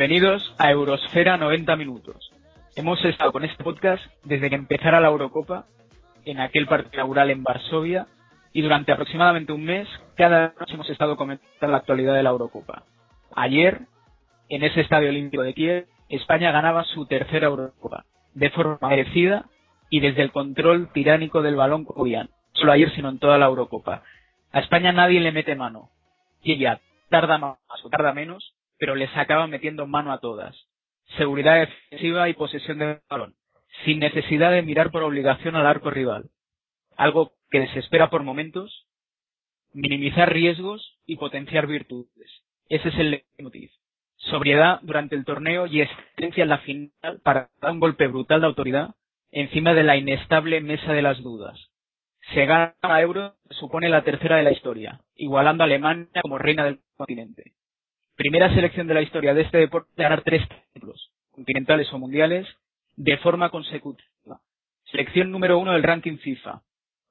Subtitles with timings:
[0.00, 2.32] Bienvenidos a Eurosfera 90 Minutos.
[2.74, 5.66] Hemos estado con este podcast desde que empezara la Eurocopa,
[6.24, 8.06] en aquel partido inaugural en Varsovia,
[8.54, 9.86] y durante aproximadamente un mes,
[10.16, 12.84] cada noche hemos estado comentando la actualidad de la Eurocopa.
[13.36, 13.80] Ayer,
[14.48, 19.50] en ese estadio olímpico de Kiev, España ganaba su tercera Eurocopa, de forma merecida
[19.90, 22.30] y desde el control tiránico del balón coviano.
[22.54, 24.02] Solo ayer, sino en toda la Eurocopa.
[24.50, 25.90] A España nadie le mete mano.
[26.42, 30.56] Y ella tarda más o tarda menos, pero les acaba metiendo mano a todas.
[31.16, 33.36] Seguridad defensiva y posesión del balón,
[33.84, 36.30] sin necesidad de mirar por obligación al arco rival.
[36.96, 38.88] Algo que desespera por momentos,
[39.72, 42.42] minimizar riesgos y potenciar virtudes.
[42.68, 43.70] Ese es el motivo
[44.20, 48.46] sobriedad durante el torneo y excelencia en la final para dar un golpe brutal de
[48.46, 48.94] autoridad
[49.30, 51.58] encima de la inestable mesa de las dudas.
[52.34, 56.64] Se gana a Euro, supone la tercera de la historia, igualando a Alemania como reina
[56.64, 57.54] del continente.
[58.20, 62.46] Primera selección de la historia de este deporte de ganar tres títulos, continentales o mundiales,
[62.94, 64.42] de forma consecutiva.
[64.90, 66.60] Selección número uno del ranking FIFA.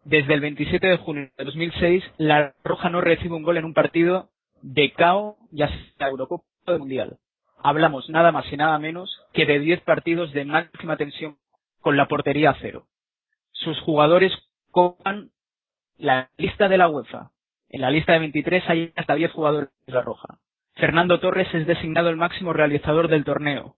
[0.03, 3.73] Desde el 27 de junio de 2006, la Roja no recibe un gol en un
[3.73, 4.29] partido
[4.61, 6.45] de KO, ya sea Eurocopa
[6.77, 7.17] Mundial.
[7.57, 11.37] Hablamos nada más y nada menos que de 10 partidos de máxima tensión
[11.81, 12.85] con la portería a cero.
[13.51, 14.31] Sus jugadores
[14.69, 15.31] copan
[15.97, 17.31] la lista de la UEFA.
[17.67, 20.37] En la lista de 23 hay hasta 10 jugadores de la roja.
[20.79, 23.75] Fernando Torres es designado el máximo realizador del torneo.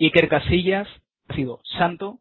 [0.00, 0.88] Iker Casillas
[1.28, 2.18] ha sido santo,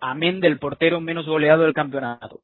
[0.00, 2.40] amén del portero menos goleado del campeonato.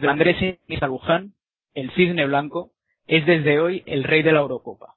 [0.00, 1.34] Andrés Luján,
[1.74, 2.72] el cisne blanco,
[3.06, 4.96] es desde hoy el rey de la Eurocopa.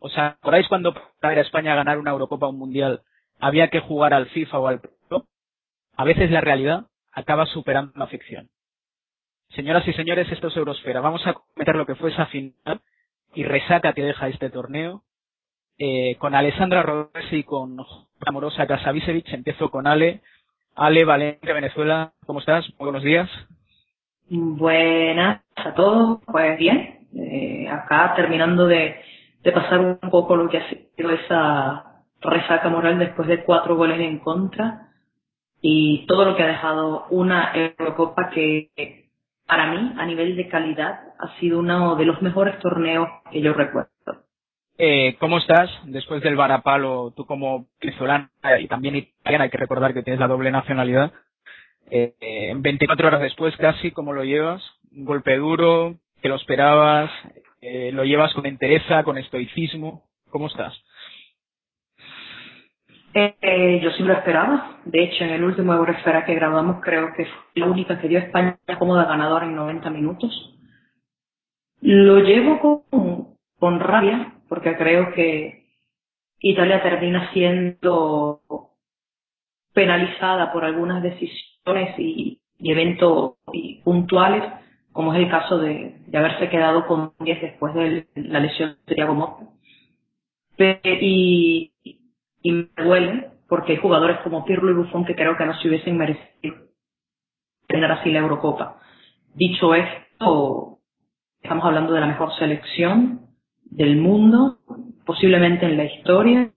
[0.00, 3.02] ¿Os acordáis cuando para España a ganar una Eurocopa o un Mundial
[3.38, 5.26] había que jugar al FIFA o al Pro?
[5.96, 8.48] A veces la realidad acaba superando la ficción.
[9.50, 11.00] Señoras y señores, esto es Eurosfera.
[11.00, 12.80] Vamos a comentar lo que fue esa final
[13.34, 15.02] y resaca que deja este torneo.
[15.78, 17.78] Eh, con Alessandra Rodríguez y con
[18.26, 19.32] Amorosa Kasavicevic.
[19.32, 20.20] Empiezo con Ale.
[20.74, 22.12] Ale, Valencia, Venezuela.
[22.26, 22.66] ¿Cómo estás?
[22.78, 23.28] buenos días.
[24.28, 26.20] Buenas a todos.
[26.26, 27.06] Pues bien.
[27.14, 28.96] Eh, acá terminando de
[29.42, 33.98] de pasar un poco lo que ha sido esa resaca moral después de cuatro goles
[34.00, 34.88] en contra
[35.62, 38.70] y todo lo que ha dejado una Eurocopa que
[39.50, 43.52] para mí a nivel de calidad ha sido uno de los mejores torneos que yo
[43.52, 43.90] recuerdo.
[44.78, 49.92] Eh, ¿Cómo estás después del varapalo, tú como venezolana y también italiana, hay que recordar
[49.92, 51.12] que tienes la doble nacionalidad?
[51.90, 54.62] Eh, 24 horas después casi, ¿cómo lo llevas?
[54.96, 57.10] Un golpe duro, que lo esperabas,
[57.60, 60.04] eh, lo llevas con entereza, con estoicismo.
[60.30, 60.80] ¿Cómo estás?
[63.12, 64.78] Eh, yo sí lo esperaba.
[64.84, 68.18] De hecho, en el último Euroesfera que grabamos, creo que fue la única que dio
[68.18, 70.56] España cómoda ganadora en 90 minutos.
[71.80, 75.64] Lo llevo con, con rabia, porque creo que
[76.38, 78.40] Italia termina siendo
[79.72, 83.34] penalizada por algunas decisiones y, y eventos
[83.84, 84.44] puntuales
[84.92, 89.14] como es el caso de, haberse quedado con 10 después de la lesión de Thiago
[89.14, 89.46] Motta.
[91.00, 91.69] Y,
[92.42, 95.68] y me duele porque hay jugadores como Pirlo y Buffon que creo que no se
[95.68, 96.56] hubiesen merecido
[97.66, 98.80] tener así la Eurocopa.
[99.34, 100.78] Dicho esto,
[101.40, 103.20] estamos hablando de la mejor selección
[103.64, 104.58] del mundo,
[105.04, 106.50] posiblemente en la historia,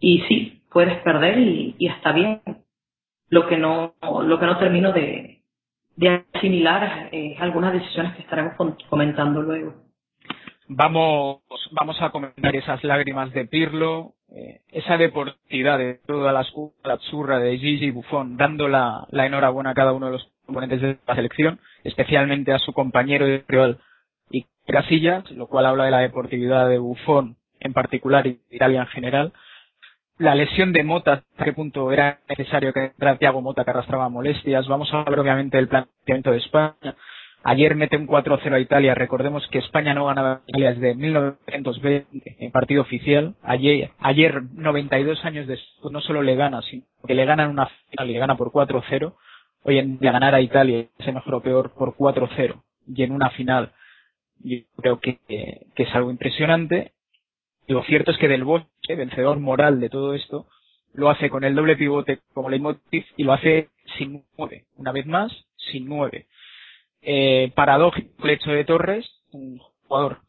[0.00, 2.40] y sí, puedes perder y, está bien.
[3.28, 3.94] Lo que no,
[4.24, 5.42] lo que no termino de,
[5.96, 8.54] de asimilar eh, algunas decisiones que estaremos
[8.90, 9.74] comentando luego.
[10.68, 11.40] Vamos,
[11.72, 16.46] vamos a comentar esas lágrimas de Pirlo, eh, esa deportividad de toda la,
[16.84, 21.14] la de Gigi Buffon, dando la, enhorabuena a cada uno de los componentes de la
[21.14, 23.78] selección, especialmente a su compañero de rival
[24.30, 28.80] y Casillas, lo cual habla de la deportividad de Buffon en particular y de Italia
[28.80, 29.32] en general
[30.18, 34.68] la lesión de Mota, hasta qué punto era necesario que entrara Mota que arrastraba molestias.
[34.68, 36.94] Vamos a ver obviamente el planteamiento de España.
[37.44, 38.94] Ayer mete un 4-0 a Italia.
[38.94, 43.34] Recordemos que España no ganaba Italia desde 1920 en partido oficial.
[43.42, 48.10] Ayer, ayer 92 años después, no solo le gana, sino que le ganan una final
[48.10, 49.14] y le gana por 4-0.
[49.64, 53.30] Hoy en día ganar a Italia es mejor o peor por 4-0 y en una
[53.30, 53.72] final
[54.44, 56.92] yo creo que, que es algo impresionante.
[57.66, 60.46] Y lo cierto es que del Bosque, vencedor moral de todo esto,
[60.94, 63.68] lo hace con el doble pivote como leitmotiv y lo hace
[63.98, 64.64] sin nueve.
[64.76, 66.26] Una vez más, sin nueve.
[67.02, 70.20] Eh, paradójico el de Torres, un jugador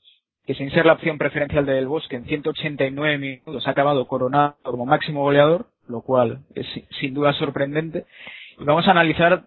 [0.45, 4.85] que sin ser la opción preferencial del Bosque en 189 minutos ha acabado coronado como
[4.85, 6.67] máximo goleador, lo cual es
[6.99, 8.05] sin duda sorprendente.
[8.59, 9.45] Y vamos a analizar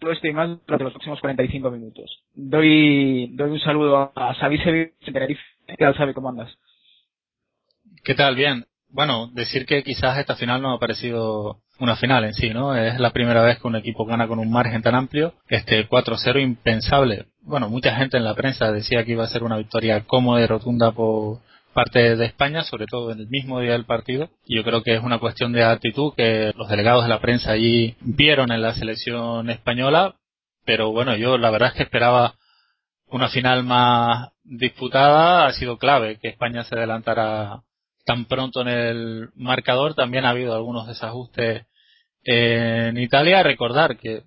[0.00, 2.22] todo esto y más durante los próximos 45 minutos.
[2.34, 5.42] Doy, doy un saludo a Savicevic en Tenerife.
[5.66, 6.14] ¿Qué tal?
[6.14, 6.52] ¿Cómo andas?
[8.02, 8.34] ¿Qué tal?
[8.34, 8.66] Bien.
[8.92, 12.76] Bueno, decir que quizás esta final no ha parecido una final en sí, ¿no?
[12.76, 15.34] Es la primera vez que un equipo gana con un margen tan amplio.
[15.48, 17.26] Este 4-0 impensable.
[17.40, 20.46] Bueno, mucha gente en la prensa decía que iba a ser una victoria cómoda y
[20.46, 21.40] rotunda por
[21.72, 24.28] parte de España, sobre todo en el mismo día del partido.
[24.44, 27.52] Y yo creo que es una cuestión de actitud que los delegados de la prensa
[27.52, 30.16] allí vieron en la selección española.
[30.64, 32.34] Pero bueno, yo la verdad es que esperaba
[33.06, 35.46] una final más disputada.
[35.46, 37.62] Ha sido clave que España se adelantara
[38.04, 39.94] tan pronto en el marcador.
[39.94, 41.66] También ha habido algunos desajustes
[42.24, 43.42] en Italia.
[43.42, 44.24] Recordar que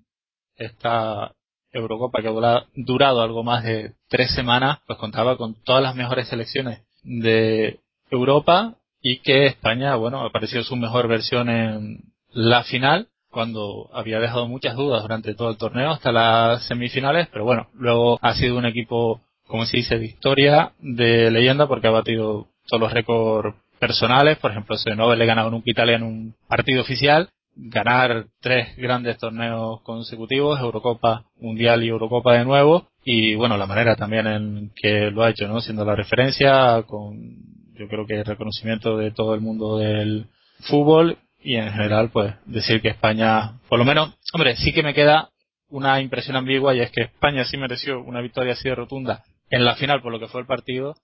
[0.56, 1.34] esta
[1.72, 6.28] Eurocopa que ha durado algo más de tres semanas, pues contaba con todas las mejores
[6.30, 7.80] selecciones de
[8.10, 14.48] Europa y que España, bueno, apareció su mejor versión en la final cuando había dejado
[14.48, 18.66] muchas dudas durante todo el torneo hasta las semifinales, pero bueno, luego ha sido un
[18.66, 23.56] equipo, como se dice, de historia, de leyenda, porque ha batido todos los récords
[23.86, 29.20] personales, por ejemplo, Nobel le ganado nunca Italia en un partido oficial, ganar tres grandes
[29.20, 35.12] torneos consecutivos, Eurocopa, Mundial y Eurocopa de nuevo, y bueno, la manera también en que
[35.12, 35.62] lo ha hecho, ¿no?
[35.62, 37.16] Siendo la referencia, con
[37.78, 40.26] yo creo que el reconocimiento de todo el mundo del
[40.62, 44.96] fútbol y en general, pues decir que España, por lo menos, hombre, sí que me
[44.96, 45.30] queda
[45.70, 49.64] una impresión ambigua y es que España sí mereció una victoria así de rotunda en
[49.64, 50.96] la final por lo que fue el partido,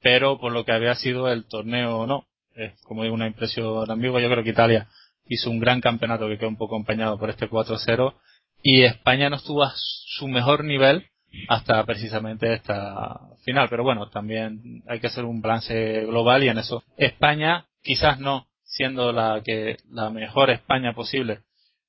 [0.00, 2.26] pero por lo que había sido el torneo no.
[2.54, 4.20] Es como digo una impresión ambigua.
[4.20, 4.88] Yo creo que Italia
[5.26, 8.14] hizo un gran campeonato que quedó un poco acompañado por este 4-0
[8.62, 11.06] y España no estuvo a su mejor nivel
[11.48, 13.68] hasta precisamente esta final.
[13.68, 18.46] Pero bueno, también hay que hacer un balance global y en eso España quizás no
[18.64, 21.40] siendo la que la mejor España posible,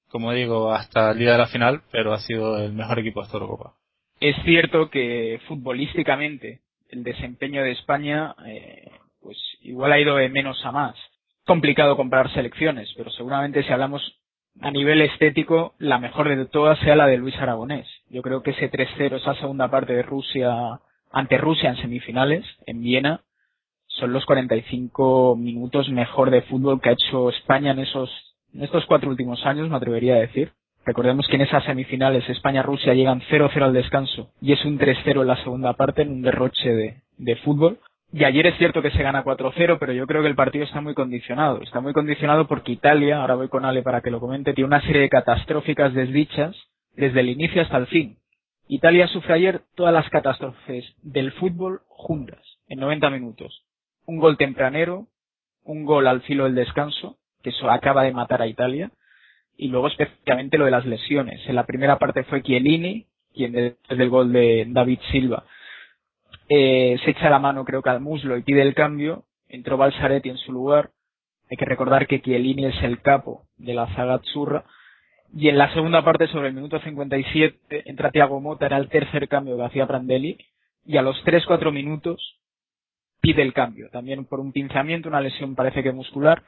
[0.08, 3.26] como digo, hasta el día de la final, pero ha sido el mejor equipo de
[3.26, 3.74] esta Eurocopa.
[4.20, 8.90] Es cierto que futbolísticamente el desempeño de España eh,
[9.22, 10.96] pues igual ha ido de menos a más.
[11.46, 14.20] Complicado comparar selecciones, pero seguramente si hablamos
[14.62, 17.88] a nivel estético, la mejor de todas sea la de Luis Aragonés.
[18.10, 20.80] Yo creo que ese 3-0, esa segunda parte de Rusia
[21.12, 23.22] ante Rusia en semifinales, en Viena,
[23.88, 28.10] son los 45 minutos mejor de fútbol que ha hecho España en esos
[28.54, 30.54] en estos cuatro últimos años, me atrevería a decir.
[30.90, 35.28] Recordemos que en esas semifinales España-Rusia llegan 0-0 al descanso y es un 3-0 en
[35.28, 37.78] la segunda parte en un derroche de, de fútbol.
[38.12, 40.82] Y ayer es cierto que se gana 4-0, pero yo creo que el partido está
[40.82, 41.62] muy condicionado.
[41.62, 44.82] Está muy condicionado porque Italia, ahora voy con Ale para que lo comente, tiene una
[44.82, 46.56] serie de catastróficas desdichas
[46.96, 48.18] desde el inicio hasta el fin.
[48.68, 53.62] Italia sufre ayer todas las catástrofes del fútbol juntas, en 90 minutos.
[54.08, 55.06] Un gol tempranero,
[55.64, 58.90] un gol al filo del descanso, que eso acaba de matar a Italia,
[59.60, 61.42] y luego especialmente lo de las lesiones.
[61.46, 65.44] En la primera parte fue Chiellini, quien después del gol de David Silva.
[66.48, 70.30] Eh, se echa la mano creo que al muslo y pide el cambio, entró Balsaretti
[70.30, 70.92] en su lugar,
[71.52, 74.64] hay que recordar que Chiellini es el capo de la zaga azzurra,
[75.36, 79.28] y en la segunda parte sobre el minuto 57 entra Thiago Mota, era el tercer
[79.28, 80.38] cambio que hacía Prandelli,
[80.86, 82.40] y a los 3-4 minutos
[83.20, 86.44] pide el cambio, también por un pinzamiento, una lesión parece que muscular,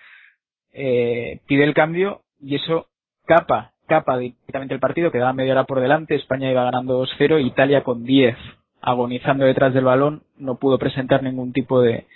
[0.72, 2.88] eh, pide el cambio y eso
[3.26, 7.84] capa, capa directamente el partido, quedaba media hora por delante, España iba ganando 2-0, Italia
[7.84, 8.38] con 10
[8.82, 12.08] agonizando detrás del balón, no pudo presentar ningún tipo de,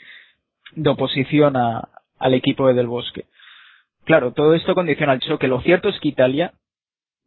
[0.86, 3.26] oposición a, al equipo de Del Bosque.
[4.04, 5.48] Claro, todo esto condiciona el choque.
[5.48, 6.54] Lo cierto es que Italia,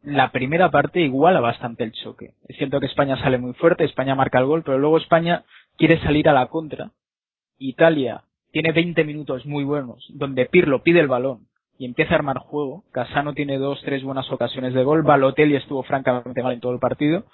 [0.03, 2.35] la primera parte iguala bastante el choque.
[2.49, 5.45] Es cierto que España sale muy fuerte, España marca el gol, pero luego España
[5.77, 6.91] quiere salir a la contra.
[7.59, 11.47] Italia tiene 20 minutos muy buenos, donde Pirlo pide el balón
[11.79, 12.85] y empieza a armar juego.
[12.93, 15.03] Casano tiene dos, tres buenas ocasiones de gol.
[15.03, 17.25] Balotelli estuvo francamente mal en todo el partido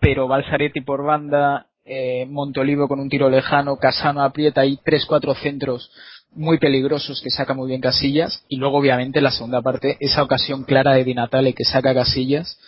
[0.00, 5.34] pero Balsaretti por banda, eh, Montolivo con un tiro lejano, Casano aprieta ahí tres, cuatro
[5.34, 5.90] centros
[6.30, 10.64] muy peligrosos que saca muy bien Casillas y luego obviamente la segunda parte esa ocasión
[10.64, 12.58] clara de Di Natale que saca Casillas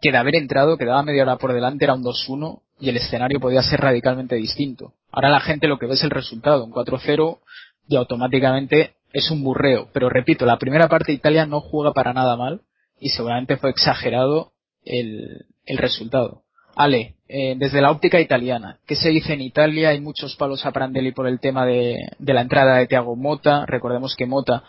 [0.00, 3.38] que de haber entrado quedaba media hora por delante era un 2-1 y el escenario
[3.38, 4.94] podía ser radicalmente distinto.
[5.12, 7.38] Ahora la gente lo que ve es el resultado, un 4-0
[7.86, 9.88] y automáticamente es un burreo.
[9.92, 12.62] Pero repito, la primera parte Italia no juega para nada mal
[12.98, 14.52] y seguramente fue exagerado
[14.84, 16.42] el, el resultado.
[16.74, 19.90] Ale, eh, desde la óptica italiana, ¿qué se dice en Italia?
[19.90, 23.66] Hay muchos palos a Prandelli por el tema de, de la entrada de Thiago Mota.
[23.66, 24.64] Recordemos que Mota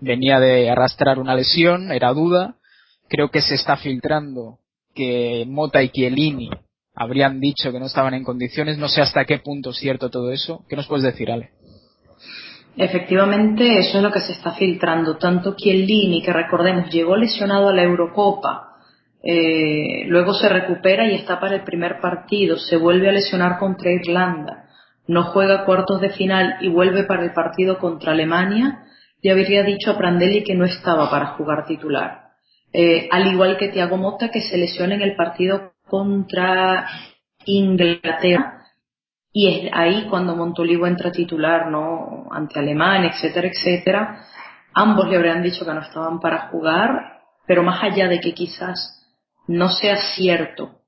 [0.00, 2.56] venía de arrastrar una lesión, era duda.
[3.08, 4.58] Creo que se está filtrando
[4.94, 6.50] que Mota y Chiellini
[6.94, 8.76] habrían dicho que no estaban en condiciones.
[8.78, 10.64] No sé hasta qué punto es cierto todo eso.
[10.68, 11.50] ¿Qué nos puedes decir, Ale?
[12.76, 15.16] Efectivamente, eso es lo que se está filtrando.
[15.16, 18.76] Tanto Chiellini, que recordemos, llegó lesionado a la Eurocopa,
[19.22, 23.90] eh, luego se recupera y está para el primer partido, se vuelve a lesionar contra
[23.90, 24.68] Irlanda,
[25.08, 28.84] no juega cuartos de final y vuelve para el partido contra Alemania,
[29.22, 32.26] le habría dicho a Prandelli que no estaba para jugar titular.
[32.72, 36.86] Eh, al igual que Thiago Motta que se lesiona en el partido contra
[37.46, 38.65] Inglaterra
[39.38, 42.26] y es ahí cuando Montolivo entra titular, ¿no?
[42.30, 44.24] Ante Alemania, etcétera, etcétera.
[44.72, 49.06] Ambos le habrían dicho que no estaban para jugar, pero más allá de que quizás
[49.46, 50.80] no sea cierto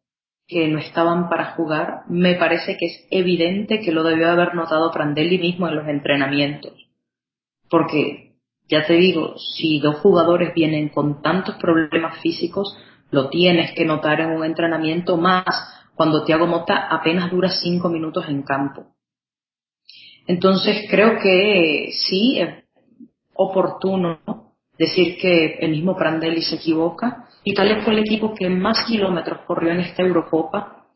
[0.46, 4.90] que no estaban para jugar, me parece que es evidente que lo debió haber notado
[4.92, 6.72] Prandelli mismo en los entrenamientos.
[7.68, 8.36] Porque,
[8.66, 12.78] ya te digo, si dos jugadores vienen con tantos problemas físicos,
[13.10, 18.24] lo tienes que notar en un entrenamiento más cuando Thiago Mota apenas dura cinco minutos
[18.28, 18.86] en campo.
[20.28, 22.62] Entonces creo que sí es
[23.34, 24.20] oportuno
[24.78, 27.28] decir que el mismo Prandelli se equivoca.
[27.42, 30.86] Italia fue el equipo que más kilómetros corrió en esta Eurocopa.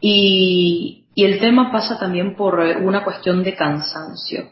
[0.00, 4.50] Y, el tema pasa también por una cuestión de cansancio.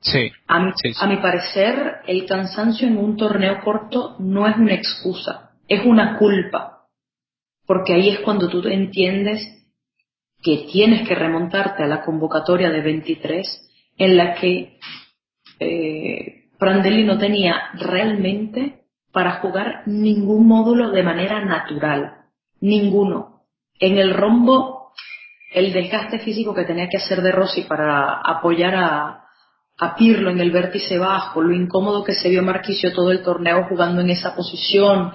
[0.00, 5.86] Sí, a mi parecer, el cansancio en un torneo corto no es una excusa, es
[5.86, 6.77] una culpa
[7.68, 9.46] porque ahí es cuando tú entiendes
[10.42, 14.78] que tienes que remontarte a la convocatoria de 23 en la que
[15.60, 22.14] eh, Prandelli no tenía realmente para jugar ningún módulo de manera natural,
[22.60, 23.42] ninguno.
[23.78, 24.92] En el rombo,
[25.52, 29.24] el desgaste físico que tenía que hacer de Rossi para apoyar a,
[29.76, 33.66] a Pirlo en el vértice bajo, lo incómodo que se vio Marquisio todo el torneo
[33.68, 35.12] jugando en esa posición,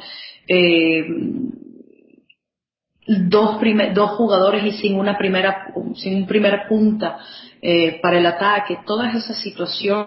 [0.47, 1.03] eh,
[3.07, 3.59] dos,
[3.93, 7.17] dos jugadores y sin una primera, sin un primera punta
[7.61, 10.03] eh, para el ataque, todas esas situaciones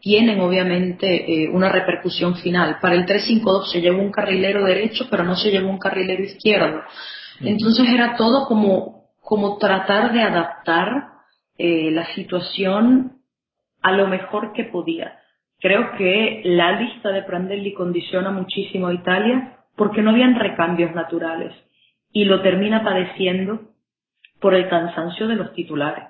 [0.00, 2.78] tienen obviamente eh, una repercusión final.
[2.80, 6.82] Para el 3-5-2 se llevó un carrilero derecho, pero no se llevó un carrilero izquierdo.
[7.40, 11.08] Entonces era todo como, como tratar de adaptar
[11.56, 13.18] eh, la situación
[13.82, 15.18] a lo mejor que podía.
[15.58, 21.52] Creo que la lista de Prandelli condiciona muchísimo a Italia porque no habían recambios naturales
[22.12, 23.60] y lo termina padeciendo
[24.40, 26.04] por el cansancio de los titulares.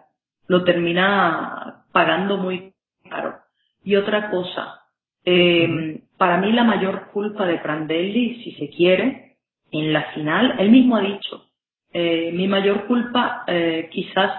[0.47, 2.73] Lo termina pagando muy
[3.09, 3.39] caro.
[3.85, 4.83] Y otra cosa,
[5.25, 9.37] eh, para mí la mayor culpa de Prandelli, si se quiere,
[9.73, 11.47] en la final, él mismo ha dicho,
[11.93, 14.33] eh, mi mayor culpa eh, quizás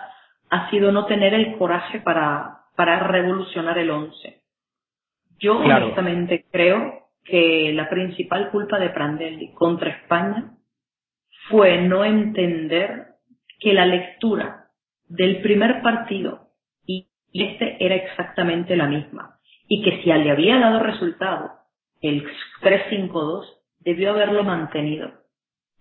[0.49, 4.41] ha sido no tener el coraje para, para revolucionar el once.
[5.39, 10.51] Yo honestamente creo que la principal culpa de Prandelli contra España
[11.49, 13.15] fue no entender
[13.59, 14.69] que la lectura
[15.07, 16.47] del primer partido
[16.85, 21.51] y este era exactamente la misma y que si le había dado resultado
[22.01, 22.25] el
[22.61, 23.45] 3-5-2
[23.79, 25.11] debió haberlo mantenido.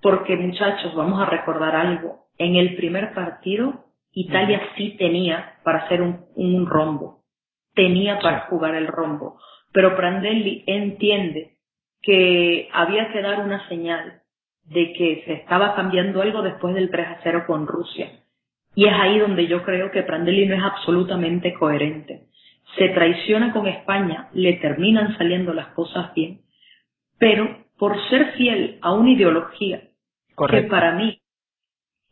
[0.01, 6.03] Porque muchachos, vamos a recordar algo, en el primer partido Italia sí tenía para hacer
[6.03, 7.25] un, un rombo,
[7.75, 9.41] tenía para jugar el rombo,
[9.73, 11.59] pero Prandelli entiende
[12.03, 14.23] que había que dar una señal
[14.71, 18.23] de que se estaba cambiando algo después del 3 a 0 con Rusia.
[18.75, 22.29] Y es ahí donde yo creo que Prandelli no es absolutamente coherente.
[22.79, 26.43] Se traiciona con España, le terminan saliendo las cosas bien,
[27.19, 29.83] pero por ser fiel a una ideología
[30.49, 31.21] que para mí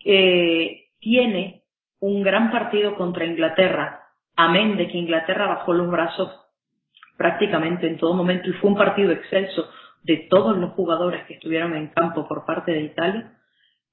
[0.04, 1.62] eh, tiene
[2.00, 4.00] un gran partido contra Inglaterra,
[4.34, 6.30] amén de que Inglaterra bajó los brazos
[7.16, 9.68] prácticamente en todo momento y fue un partido excelso
[10.08, 13.34] de todos los jugadores que estuvieron en campo por parte de Italia,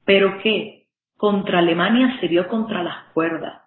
[0.06, 3.62] pero que contra Alemania se vio contra las cuerdas,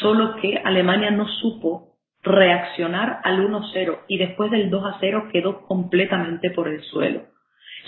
[0.00, 6.68] solo que Alemania no supo reaccionar al 1-0 y después del 2-0 quedó completamente por
[6.68, 7.22] el suelo.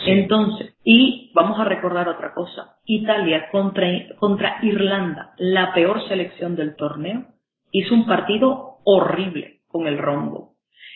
[0.04, 3.86] Entonces, y vamos a recordar otra cosa, Italia contra,
[4.18, 7.26] contra Irlanda, la peor selección del torneo,
[7.70, 10.54] hizo un partido horrible con el rombo.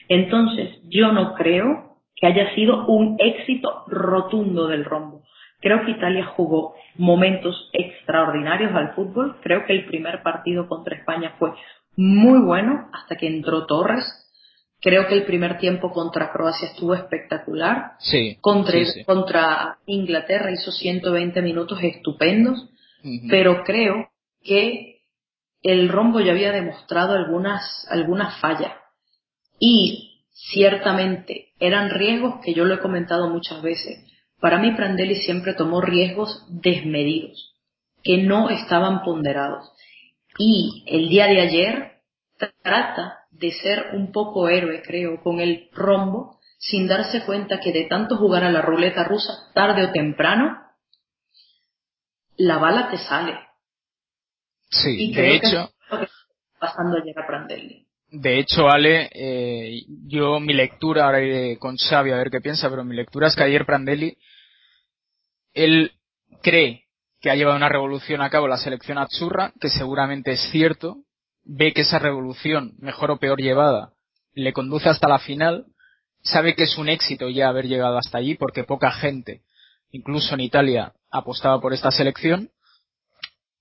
[0.09, 1.86] Entonces, yo no creo
[2.17, 5.23] que haya sido un éxito rotundo del rombo.
[5.61, 9.37] Creo que Italia jugó momentos extraordinarios al fútbol.
[9.43, 11.53] Creo que el primer partido contra España fue
[11.97, 14.05] muy bueno hasta que entró Torres.
[14.81, 17.93] Creo que el primer tiempo contra Croacia estuvo espectacular.
[17.99, 18.37] Sí.
[18.41, 22.71] Contra, contra Inglaterra hizo 120 minutos estupendos.
[23.31, 24.09] Pero creo
[24.43, 25.01] que
[25.63, 28.73] el rombo ya había demostrado algunas, algunas fallas.
[29.59, 30.06] Y
[30.39, 34.05] Ciertamente, eran riesgos que yo lo he comentado muchas veces.
[34.39, 37.55] Para mí Prandelli siempre tomó riesgos desmedidos,
[38.03, 39.73] que no estaban ponderados.
[40.39, 41.93] Y el día de ayer
[42.63, 47.85] trata de ser un poco héroe, creo, con el rombo, sin darse cuenta que de
[47.85, 50.59] tanto jugar a la ruleta rusa, tarde o temprano,
[52.37, 53.39] la bala te sale.
[54.69, 55.73] Sí, de hecho.
[56.59, 57.86] pasando ayer a Prandelli.
[58.11, 62.71] De hecho, Ale, eh, yo mi lectura, ahora iré con Xavi a ver qué piensa,
[62.71, 64.17] pero mi lectura es que ayer Prandelli,
[65.55, 65.93] él
[66.43, 66.85] cree
[67.21, 70.99] que ha llevado una revolución a cabo la selección Azzurra, que seguramente es cierto,
[71.45, 73.93] ve que esa revolución, mejor o peor llevada,
[74.35, 75.67] le conduce hasta la final,
[76.23, 79.43] sabe que es un éxito ya haber llegado hasta allí porque poca gente,
[79.91, 82.51] incluso en Italia, apostaba por esta selección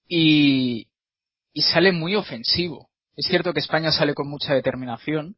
[0.08, 0.88] y,
[1.54, 2.90] y sale muy ofensivo.
[3.16, 5.36] Es cierto que España sale con mucha determinación,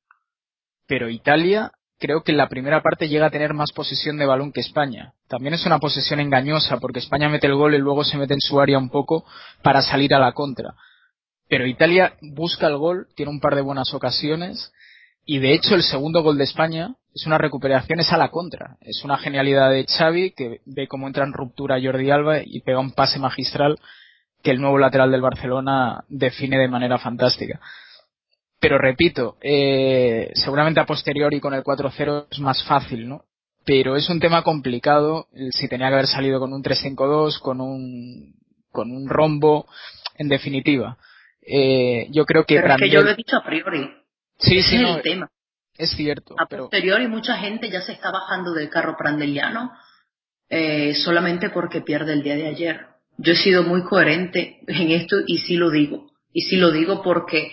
[0.88, 4.51] pero Italia creo que en la primera parte llega a tener más posesión de balón
[4.51, 5.13] que España.
[5.27, 8.41] También es una posesión engañosa porque España mete el gol y luego se mete en
[8.41, 9.25] su área un poco
[9.62, 10.75] para salir a la contra.
[11.50, 14.72] Pero Italia busca el gol, tiene un par de buenas ocasiones
[15.25, 18.77] y de hecho el segundo gol de España es una recuperación, es a la contra.
[18.81, 22.79] Es una genialidad de Xavi que ve cómo entra en ruptura Jordi Alba y pega
[22.79, 23.77] un pase magistral
[24.44, 27.60] que el nuevo lateral del Barcelona define de manera fantástica.
[28.60, 33.25] Pero repito, eh, seguramente a posteriori con el 4-0 es más fácil, ¿no?
[33.65, 38.34] Pero es un tema complicado si tenía que haber salido con un 3-5-2, con un,
[38.72, 39.67] con un rombo,
[40.15, 40.98] en definitiva.
[41.41, 42.56] Eh, yo creo que...
[42.56, 43.89] Pero es que yo lo he dicho a priori.
[44.39, 45.29] Sí, sí, es no, el tema.
[45.77, 46.36] Es cierto.
[46.39, 49.72] A posteriori mucha gente ya se está bajando del carro prandeliano
[50.50, 52.88] eh, solamente porque pierde el día de ayer.
[53.17, 56.12] Yo he sido muy coherente en esto y sí lo digo.
[56.33, 57.51] Y sí lo digo porque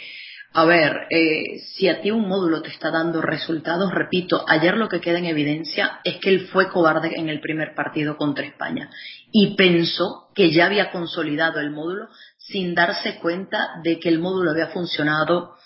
[0.56, 4.88] a ver, eh, si a ti un módulo te está dando resultados, repito, ayer lo
[4.88, 8.88] que queda en evidencia es que él fue cobarde en el primer partido contra España
[9.32, 12.06] y pensó que ya había consolidado el módulo
[12.38, 15.56] sin darse cuenta de que el módulo había funcionado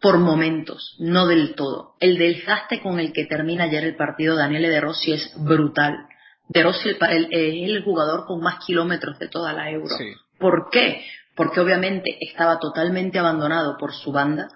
[0.00, 1.94] por momentos, no del todo.
[2.00, 6.08] El desgaste con el que termina ayer el partido Daniele De Rossi es brutal.
[6.48, 9.94] De Rossi es el, jugador con más kilómetros de toda la Euro.
[10.38, 11.02] ¿Por qué?
[11.36, 14.48] porque obviamente estaba totalmente abandonado por su banda,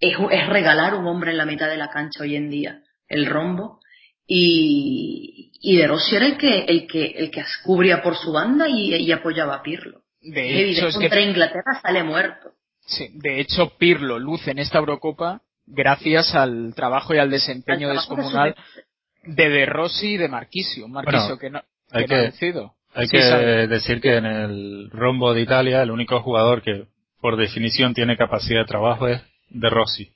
[0.00, 0.16] es,
[0.48, 3.80] regalar un hombre en la mitad de la cancha hoy en día, el rombo,
[4.26, 8.68] y, y De Rossi era el que, el que, el que cubría por su banda
[8.68, 10.02] y, apoyaba a Pirlo.
[10.20, 12.52] De hecho, es contra Inglaterra sale muerto.
[12.84, 18.54] Sí, de hecho Pirlo luce en esta Eurocopa gracias al trabajo y al desempeño descomunal
[18.54, 18.82] de
[19.22, 22.74] De Rossi y de Marquisio, Marquisio que no, que, no ha vencido.
[22.94, 26.86] Hay que decir que en el rombo de Italia el único jugador que
[27.20, 30.12] por definición tiene capacidad de trabajo es De Rossi.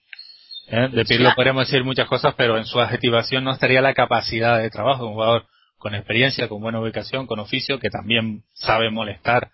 [0.68, 0.88] ¿Eh?
[0.92, 4.68] De Pirlo podríamos decir muchas cosas, pero en su adjetivación no estaría la capacidad de
[4.70, 5.06] trabajo.
[5.06, 5.46] Un jugador
[5.78, 9.50] con experiencia, con buena ubicación, con oficio, que también sabe molestar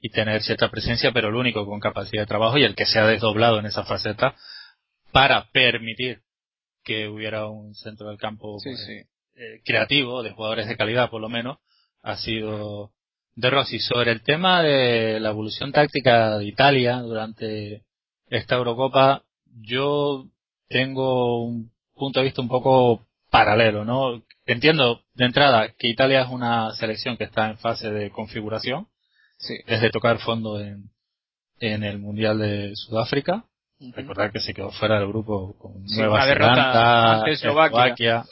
[0.00, 2.98] y tener cierta presencia, pero el único con capacidad de trabajo y el que se
[2.98, 4.34] ha desdoblado en esa faceta
[5.12, 6.20] para permitir
[6.86, 11.28] que hubiera un centro del campo pues, eh, creativo, de jugadores de calidad por lo
[11.28, 11.58] menos,
[12.02, 12.92] ha sido
[13.34, 13.80] de Rossi.
[13.80, 17.82] Sobre el tema de la evolución táctica de Italia durante
[18.28, 19.24] esta Eurocopa,
[19.60, 20.26] yo
[20.68, 24.22] tengo un punto de vista un poco paralelo, ¿no?
[24.46, 28.86] Entiendo de entrada que Italia es una selección que está en fase de configuración,
[29.38, 29.54] sí.
[29.66, 30.90] desde tocar fondo en,
[31.58, 33.44] en el Mundial de Sudáfrica.
[33.78, 38.24] Recordar que se quedó fuera del grupo con Nueva Zelanda, Eslovaquia.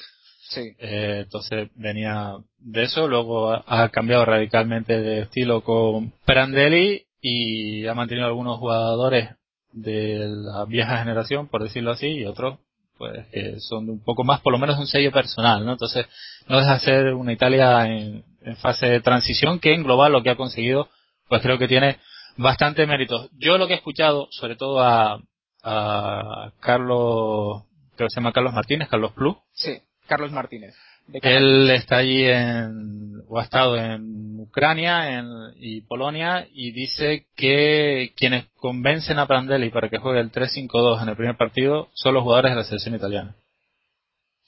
[0.48, 0.74] Sí.
[0.78, 7.94] Eh, entonces venía de eso, luego ha, cambiado radicalmente de estilo con Prandelli y ha
[7.94, 9.30] mantenido algunos jugadores
[9.72, 12.58] de la vieja generación, por decirlo así, y otros
[12.96, 15.72] pues que son un poco más, por lo menos un sello personal, ¿no?
[15.72, 16.06] Entonces
[16.46, 18.24] no deja de ser una Italia en,
[18.56, 20.88] fase de transición que en global lo que ha conseguido,
[21.28, 21.98] pues creo que tiene
[22.36, 23.30] bastante méritos.
[23.38, 25.18] Yo lo que he escuchado, sobre todo a,
[25.64, 27.64] a Carlos,
[27.96, 30.74] creo que se llama Carlos Martínez, Carlos Plus, sí Carlos Martínez.
[31.22, 38.12] Él está allí en, o ha estado en Ucrania en, y Polonia y dice que
[38.16, 42.22] quienes convencen a Prandelli para que juegue el 3-5-2 en el primer partido son los
[42.22, 43.34] jugadores de la selección italiana.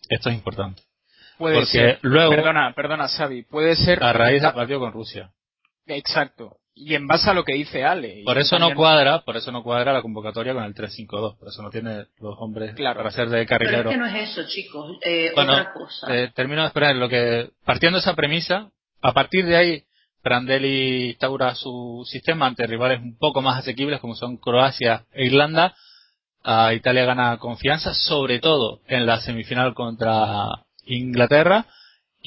[0.09, 0.83] Esto es importante.
[1.37, 1.98] Puede Porque ser.
[2.02, 3.42] Luego, perdona, perdona, Xavi.
[3.42, 4.02] Puede ser.
[4.02, 5.31] A raíz del partido con Rusia.
[5.87, 8.23] Exacto y en base a lo que dice Ale.
[8.25, 11.62] Por eso no cuadra, por eso no cuadra la convocatoria con el 3-5-2, por eso
[11.62, 13.91] no tiene los hombres para ser de carrilero.
[13.91, 16.15] Pero es que no es eso, chicos, eh, otra cosa.
[16.15, 19.83] Eh, termino de esperar lo que, partiendo de esa premisa, a partir de ahí,
[20.23, 25.75] Prandelli instaura su sistema ante rivales un poco más asequibles como son Croacia e Irlanda.
[26.43, 30.49] A Italia gana confianza, sobre todo en la semifinal contra
[30.85, 31.67] Inglaterra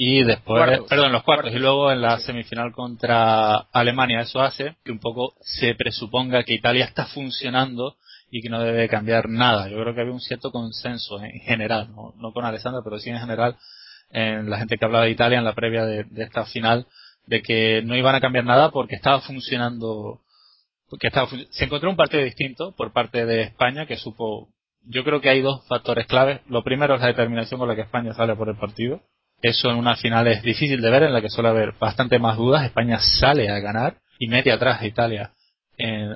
[0.01, 4.21] y después, perdón, los cuartos, y luego en la semifinal contra Alemania.
[4.21, 7.97] Eso hace que un poco se presuponga que Italia está funcionando
[8.31, 9.67] y que no debe cambiar nada.
[9.67, 13.09] Yo creo que había un cierto consenso en general, no, no con Alessandro, pero sí
[13.09, 13.57] en general
[14.09, 16.87] en la gente que hablaba de Italia en la previa de, esta final,
[17.25, 20.21] de que no iban a cambiar nada porque estaba funcionando
[20.97, 21.11] que
[21.49, 24.47] se encontró un partido distinto por parte de España que supo
[24.85, 26.39] yo creo que hay dos factores claves.
[26.47, 29.01] Lo primero es la determinación con la que España sale por el partido.
[29.41, 32.37] Eso en una final es difícil de ver, en la que suele haber bastante más
[32.37, 32.65] dudas.
[32.65, 35.31] España sale a ganar y mete atrás a Italia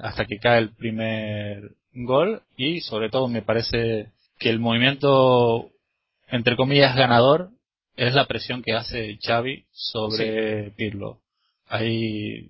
[0.02, 2.42] hasta que cae el primer gol.
[2.58, 5.70] Y sobre todo me parece que el movimiento,
[6.28, 7.50] entre comillas, ganador
[7.96, 11.20] es la presión que hace Xavi sobre Pirlo.
[11.68, 12.50] Ahí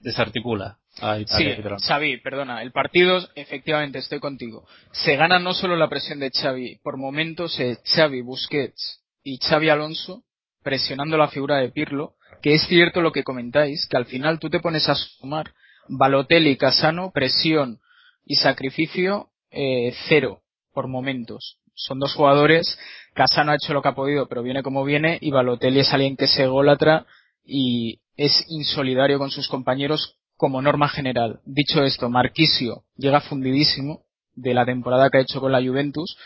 [0.00, 0.78] desarticula
[1.26, 1.46] sí,
[1.86, 4.66] Xavi, perdona, el partido, efectivamente, estoy contigo.
[4.92, 9.68] Se gana no solo la presión de Xavi, por momentos eh, Xavi, Busquets y Xavi
[9.68, 10.22] Alonso
[10.62, 14.48] presionando la figura de Pirlo, que es cierto lo que comentáis, que al final tú
[14.48, 15.52] te pones a sumar
[15.88, 17.80] Balotelli, Casano, presión
[18.24, 21.58] y sacrificio eh, cero por momentos.
[21.74, 22.78] Son dos jugadores,
[23.14, 26.16] Casano ha hecho lo que ha podido, pero viene como viene, y Balotelli es alguien
[26.16, 27.06] que se golatra
[27.44, 31.40] y es insolidario con sus compañeros como norma general.
[31.44, 34.02] Dicho esto, Marquisio llega fundidísimo
[34.34, 36.16] de la temporada que ha hecho con la Juventus,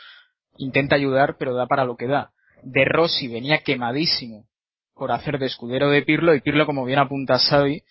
[0.58, 2.32] intenta ayudar, pero da para lo que da.
[2.68, 4.48] De Rossi venía quemadísimo
[4.92, 7.84] por hacer de escudero de Pirlo y Pirlo, como bien apunta Xavi,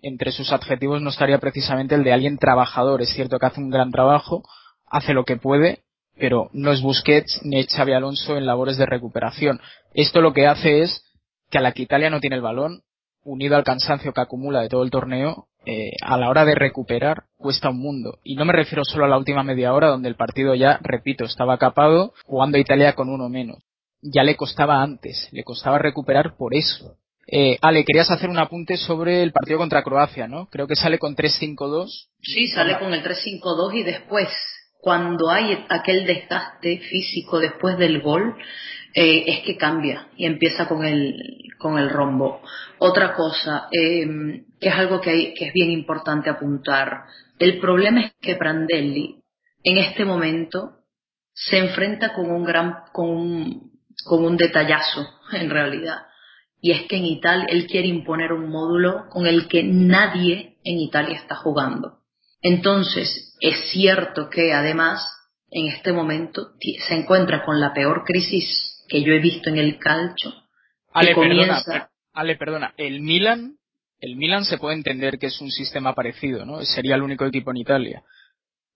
[0.00, 3.02] entre sus adjetivos no estaría precisamente el de alguien trabajador.
[3.02, 4.42] Es cierto que hace un gran trabajo,
[4.86, 5.82] hace lo que puede,
[6.16, 9.60] pero no es Busquets ni Xavi Alonso en labores de recuperación.
[9.92, 11.04] Esto lo que hace es
[11.50, 12.84] que a la que Italia no tiene el balón,
[13.24, 17.24] unido al cansancio que acumula de todo el torneo, eh, a la hora de recuperar
[17.36, 18.18] cuesta un mundo.
[18.24, 21.26] Y no me refiero solo a la última media hora donde el partido ya, repito,
[21.26, 23.62] estaba capado jugando Italia con uno menos.
[24.02, 26.96] Ya le costaba antes, le costaba recuperar por eso.
[27.26, 30.48] Eh, Ale, querías hacer un apunte sobre el partido contra Croacia, ¿no?
[30.50, 32.08] Creo que sale con 3-5-2.
[32.20, 34.28] Sí, sale con el 3-5-2 y después,
[34.80, 38.36] cuando hay aquel desgaste físico después del gol,
[38.94, 41.14] eh, es que cambia y empieza con el,
[41.58, 42.42] con el rombo.
[42.78, 44.04] Otra cosa, eh,
[44.60, 47.04] que es algo que, que es bien importante apuntar,
[47.38, 49.22] el problema es que Prandelli
[49.64, 50.80] en este momento
[51.32, 53.71] se enfrenta con un gran, con un,
[54.04, 56.02] con un detallazo en realidad.
[56.60, 60.78] Y es que en Italia él quiere imponer un módulo con el que nadie en
[60.78, 61.98] Italia está jugando.
[62.40, 65.04] Entonces, es cierto que además
[65.50, 69.78] en este momento se encuentra con la peor crisis que yo he visto en el
[69.78, 70.32] calcio.
[70.92, 73.56] Ale, perdona, Ale, perdona, el Milan,
[74.00, 76.62] el Milan se puede entender que es un sistema parecido, ¿no?
[76.64, 78.02] Sería el único equipo en Italia.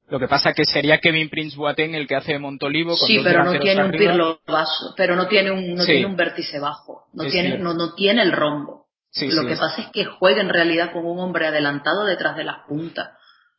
[0.09, 3.45] Lo que pasa que sería Kevin Prince Boateng el que hace Montolivo con Sí, pero
[3.45, 7.27] no tiene un pirlo vaso, pero no tiene un no tiene un vértice bajo, no
[7.27, 8.87] tiene no, no tiene el rombo.
[9.21, 12.67] Lo que pasa es que juega en realidad con un hombre adelantado detrás de las
[12.69, 13.11] puntas.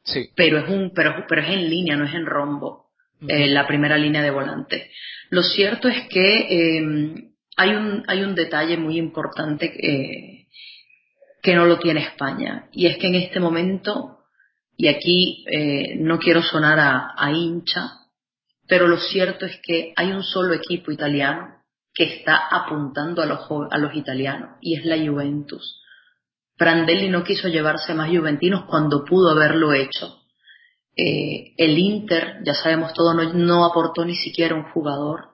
[0.03, 0.29] Sí.
[0.35, 2.87] Pero es un pero, pero es en línea, no es en rombo.
[3.27, 4.91] Eh, la primera línea de volante.
[5.31, 6.85] Lo cierto es que eh,
[7.55, 10.47] hay un, hay un detalle muy importante que,
[11.41, 14.16] que no lo tiene España y es que en este momento,
[14.77, 17.93] y aquí eh, no quiero sonar a, hincha,
[18.67, 21.63] pero lo cierto es que hay un solo equipo italiano
[21.93, 23.39] que está apuntando a los,
[23.71, 25.81] a los italianos y es la Juventus.
[26.55, 30.21] Prandelli no quiso llevarse más juventinos cuando pudo haberlo hecho.
[30.95, 35.29] Eh, el Inter, ya sabemos todo, no, no, aportó ni siquiera un jugador.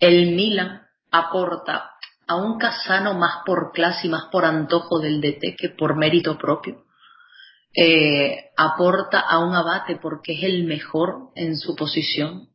[0.00, 1.92] El Milan aporta
[2.26, 6.36] a un Casano más por clase y más por antojo del DT que por mérito
[6.38, 6.89] propio.
[7.74, 12.48] Eh, aporta a un abate porque es el mejor en su posición.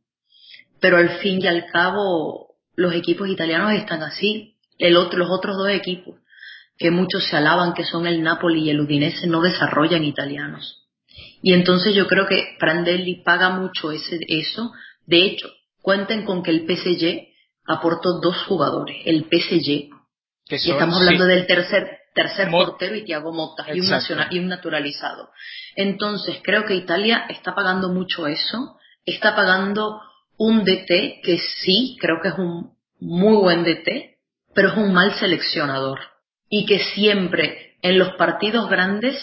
[0.80, 4.56] Pero al fin y al cabo, los equipos italianos están así.
[4.78, 6.16] El otro, los otros dos equipos,
[6.76, 10.86] que muchos se alaban que son el Napoli y el Udinese, no desarrollan italianos.
[11.42, 14.72] Y entonces yo creo que Prandelli paga mucho ese, eso.
[15.06, 15.48] De hecho,
[15.80, 17.28] cuenten con que el PSG
[17.66, 19.90] aportó dos jugadores, el PSG,
[20.48, 24.48] y estamos hablando del tercer tercer portero y Thiago Motta y un, nacional, y un
[24.48, 25.30] naturalizado.
[25.76, 30.00] Entonces, creo que Italia está pagando mucho eso, está pagando
[30.38, 34.16] un DT que sí, creo que es un muy buen DT,
[34.54, 36.00] pero es un mal seleccionador
[36.48, 39.16] y que siempre en los partidos grandes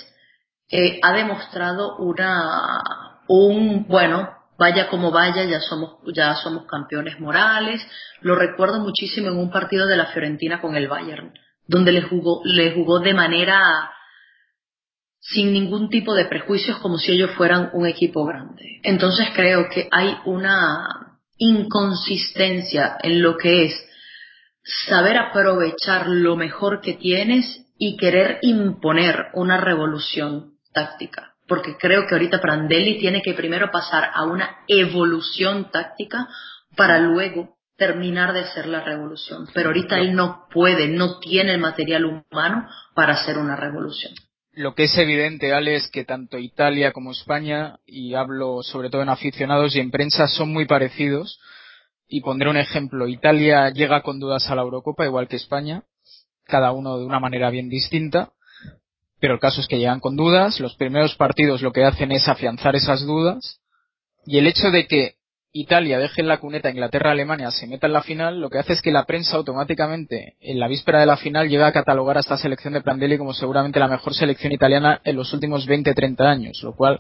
[0.69, 2.71] eh, ha demostrado una
[3.27, 7.82] un bueno vaya como vaya, ya somos, ya somos campeones morales.
[8.21, 11.34] Lo recuerdo muchísimo en un partido de la Fiorentina con el Bayern,
[11.67, 13.91] donde le jugó, le jugó de manera
[15.19, 18.82] sin ningún tipo de prejuicios como si ellos fueran un equipo grande.
[18.84, 23.86] Entonces creo que hay una inconsistencia en lo que es
[24.88, 32.15] saber aprovechar lo mejor que tienes y querer imponer una revolución táctica porque creo que
[32.15, 36.28] ahorita Prandelli tiene que primero pasar a una evolución táctica
[36.76, 39.47] para luego terminar de hacer la revolución.
[39.53, 44.13] Pero ahorita él no puede, no tiene el material humano para hacer una revolución.
[44.55, 49.01] lo que es evidente, Ale, es que tanto Italia como España, y hablo sobre todo
[49.01, 51.39] en aficionados y en prensa, son muy parecidos.
[52.07, 53.07] Y pondré un ejemplo.
[53.07, 55.83] Italia llega con dudas a la Eurocopa, igual que España,
[56.45, 58.33] cada uno de una manera bien distinta.
[59.19, 60.59] Pero el caso es que llegan con dudas.
[60.59, 63.62] Los primeros partidos lo que hacen es afianzar esas dudas.
[64.25, 65.15] Y el hecho de que
[65.56, 68.82] Italia deje en la cuneta Inglaterra-Alemania se meta en la final, lo que hace es
[68.82, 72.39] que la prensa automáticamente, en la víspera de la final, llega a catalogar a esta
[72.39, 76.76] selección de Prandelli como seguramente la mejor selección italiana en los últimos 20-30 años, lo
[76.76, 77.00] cual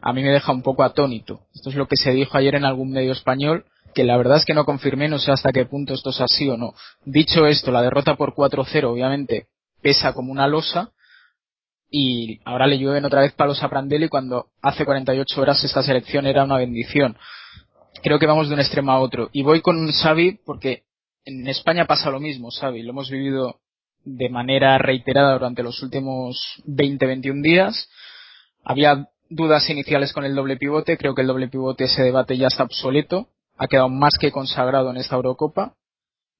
[0.00, 1.42] a mí me deja un poco atónito.
[1.54, 4.44] Esto es lo que se dijo ayer en algún medio español, que la verdad es
[4.44, 6.74] que no confirmé, no sé hasta qué punto esto es así o no.
[7.04, 9.46] Dicho esto, la derrota por 4-0 obviamente
[9.80, 10.90] pesa como una losa,
[11.88, 16.26] y ahora le llueven otra vez palos a Prandelli cuando hace 48 horas esta selección
[16.26, 17.16] era una bendición
[18.02, 19.30] creo que vamos de un extremo a otro.
[19.32, 20.82] Y voy con Xavi porque
[21.24, 22.82] en España pasa lo mismo, Xavi.
[22.82, 23.60] Lo hemos vivido
[24.04, 27.88] de manera reiterada durante los últimos 20-21 días.
[28.64, 30.98] Había dudas iniciales con el doble pivote.
[30.98, 33.28] Creo que el doble pivote, ese debate ya está obsoleto.
[33.56, 35.74] Ha quedado más que consagrado en esta Eurocopa.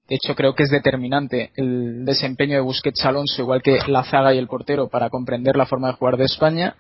[0.09, 4.35] De hecho, creo que es determinante el desempeño de Busquets Alonso, igual que la zaga
[4.35, 6.77] y el portero, para comprender la forma de jugar de España.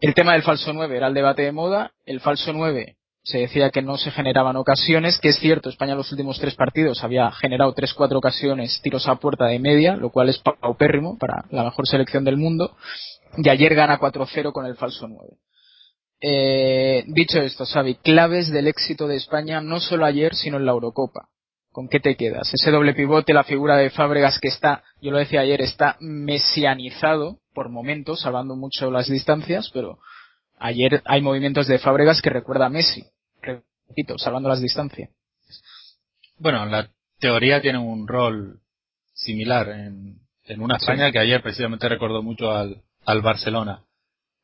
[0.00, 1.92] El tema del falso 9 era el debate de moda.
[2.06, 5.98] El falso 9 se decía que no se generaban ocasiones, que es cierto, España en
[5.98, 10.10] los últimos tres partidos había generado tres, cuatro ocasiones, tiros a puerta de media, lo
[10.10, 12.76] cual es paupérrimo para la mejor selección del mundo,
[13.36, 15.36] y ayer gana 4-0 con el falso 9.
[16.20, 20.72] Eh, dicho esto, Xavi, claves del éxito de España no solo ayer, sino en la
[20.72, 21.28] Eurocopa.
[21.70, 22.52] ¿Con qué te quedas?
[22.52, 27.38] Ese doble pivote, la figura de Fábregas que está, yo lo decía ayer, está mesianizado
[27.54, 29.98] por momentos, salvando mucho las distancias, pero
[30.60, 33.04] ayer hay movimientos de Fábregas que recuerda a Messi
[33.88, 35.10] repito, salvando las distancias.
[36.38, 38.60] Bueno, la teoría tiene un rol
[39.14, 43.82] similar en, en una España que ayer precisamente recordó mucho al, al Barcelona.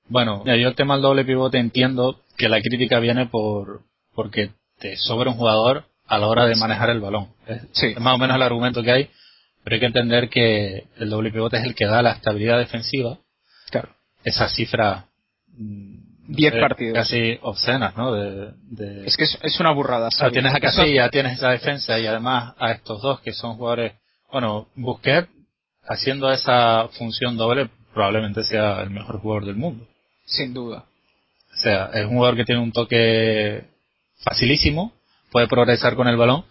[0.08, 3.82] Bueno, yo el tema del doble pivote entiendo que la crítica viene por
[4.14, 7.28] porque te sobra un jugador a la hora de manejar el balón.
[7.46, 9.10] Es, más o menos el argumento que hay,
[9.62, 13.18] pero hay que entender que el doble pivote es el que da la estabilidad defensiva.
[13.70, 13.88] Claro.
[14.24, 15.06] Esa cifra
[15.56, 15.93] mm,
[16.26, 16.94] 10 partidos.
[16.94, 18.12] Casi obscenas, ¿no?
[18.12, 20.08] De, Es que es, una burrada.
[20.30, 23.92] tienes a Casilla, tienes esa defensa y además a estos dos que son jugadores.
[24.30, 25.28] Bueno, Busquets
[25.86, 29.86] haciendo esa función doble probablemente sea el mejor jugador del mundo.
[30.26, 30.84] Sin duda.
[31.52, 33.64] O sea, es un jugador que tiene un toque
[34.24, 34.92] facilísimo,
[35.30, 36.44] puede progresar con el balón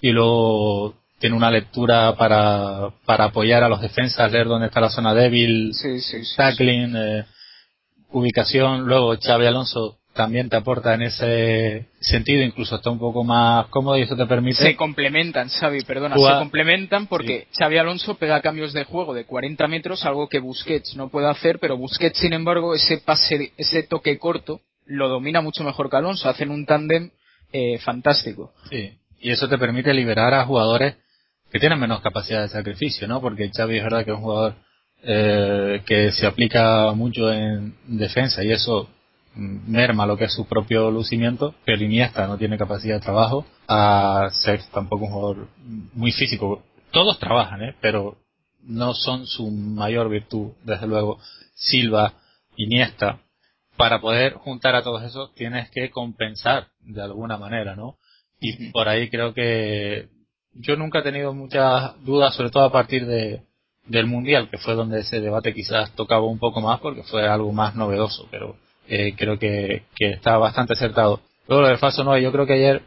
[0.00, 4.90] y luego tiene una lectura para, para apoyar a los defensas, leer dónde está la
[4.90, 7.24] zona débil, sí, sí, tackling, eh,
[8.14, 8.86] ubicación.
[8.86, 13.98] Luego Xavi Alonso también te aporta en ese sentido, incluso está un poco más cómodo
[13.98, 14.62] y eso te permite.
[14.62, 19.66] Se complementan, Xavi, perdona, se complementan porque Xavi Alonso pega cambios de juego de 40
[19.66, 24.18] metros, algo que Busquets no puede hacer, pero Busquets, sin embargo, ese pase, ese toque
[24.18, 27.10] corto lo domina mucho mejor que Alonso, hacen un tándem
[27.52, 28.52] eh, fantástico.
[28.70, 30.96] Sí, y eso te permite liberar a jugadores
[31.50, 33.20] que tienen menos capacidad de sacrificio, ¿no?
[33.20, 34.56] Porque Xavi es verdad que es un jugador
[35.06, 38.88] eh, que se aplica mucho en defensa y eso
[39.36, 44.28] merma lo que es su propio lucimiento, pero Iniesta no tiene capacidad de trabajo, a
[44.32, 45.48] ser tampoco un jugador
[45.92, 46.62] muy físico.
[46.90, 47.74] Todos trabajan, ¿eh?
[47.80, 48.16] pero
[48.62, 51.18] no son su mayor virtud, desde luego.
[51.54, 52.14] Silva,
[52.56, 53.20] Iniesta,
[53.76, 57.96] para poder juntar a todos esos tienes que compensar de alguna manera, ¿no?
[58.40, 60.08] Y por ahí creo que
[60.54, 63.42] yo nunca he tenido muchas dudas, sobre todo a partir de,
[63.86, 67.52] del Mundial, que fue donde ese debate quizás tocaba un poco más porque fue algo
[67.52, 68.56] más novedoso, pero
[68.88, 71.20] eh, creo que, que está bastante acertado.
[71.48, 72.82] Luego lo del falso 9, yo creo que ayer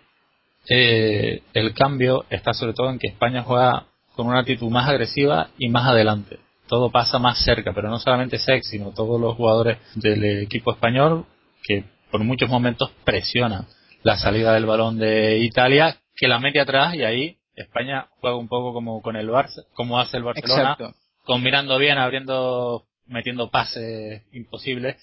[0.69, 5.49] eh, el cambio está sobre todo en que España juega con una actitud más agresiva
[5.57, 6.39] y más adelante.
[6.67, 11.25] Todo pasa más cerca, pero no solamente Sex, sino todos los jugadores del equipo español
[11.63, 13.65] que por muchos momentos presionan
[14.03, 18.47] la salida del balón de Italia, que la mete atrás y ahí España juega un
[18.47, 20.77] poco como con el Barça, como hace el Barcelona,
[21.25, 24.95] combinando bien, abriendo, metiendo pases imposibles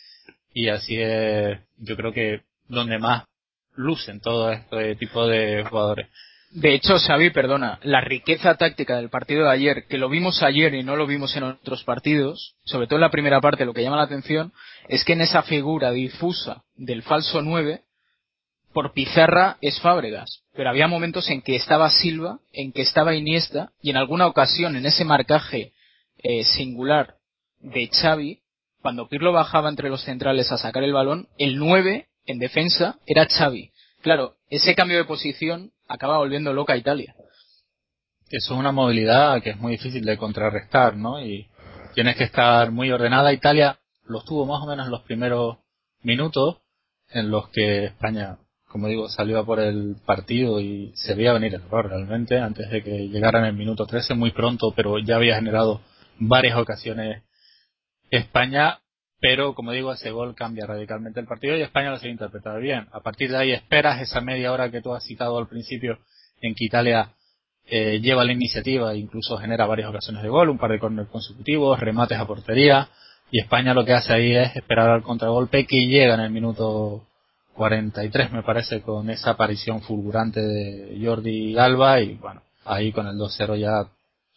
[0.54, 3.24] y así es, yo creo que donde más
[3.74, 6.08] lucen todo este tipo de jugadores.
[6.52, 10.72] De hecho, Xavi, perdona, la riqueza táctica del partido de ayer, que lo vimos ayer
[10.74, 13.82] y no lo vimos en otros partidos, sobre todo en la primera parte, lo que
[13.82, 14.52] llama la atención
[14.88, 17.82] es que en esa figura difusa del falso 9,
[18.74, 23.70] por pizarra es Fábregas, pero había momentos en que estaba Silva, en que estaba Iniesta,
[23.80, 25.72] y en alguna ocasión en ese marcaje
[26.18, 27.14] eh, singular
[27.60, 28.40] de Xavi,
[28.82, 33.26] cuando Pirlo bajaba entre los centrales a sacar el balón, el 9 en defensa era
[33.26, 33.70] Xavi.
[34.02, 37.14] Claro, ese cambio de posición acaba volviendo loca a Italia.
[38.28, 41.24] Eso es una movilidad que es muy difícil de contrarrestar, ¿no?
[41.24, 41.48] Y
[41.94, 43.32] tienes que estar muy ordenada.
[43.32, 45.58] Italia los tuvo más o menos en los primeros
[46.02, 46.58] minutos
[47.10, 48.38] en los que España,
[48.74, 52.40] como digo, salió a por el partido y se veía venir el error realmente.
[52.40, 55.80] Antes de que llegara en el minuto 13 muy pronto, pero ya había generado
[56.18, 57.22] varias ocasiones
[58.10, 58.80] España,
[59.20, 62.88] pero como digo, ese gol cambia radicalmente el partido y España lo sigue interpretado bien.
[62.90, 66.00] A partir de ahí esperas esa media hora que tú has citado al principio
[66.40, 67.12] en que Italia
[67.66, 71.12] eh, lleva la iniciativa e incluso genera varias ocasiones de gol, un par de córneres
[71.12, 72.88] consecutivos, remates a portería.
[73.30, 77.06] Y España lo que hace ahí es esperar al contragolpe que llega en el minuto
[77.54, 83.16] 43 me parece con esa aparición fulgurante de Jordi Alba y bueno, ahí con el
[83.16, 83.88] 2-0 ya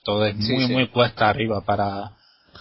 [0.03, 2.11] todo es muy muy puesta arriba para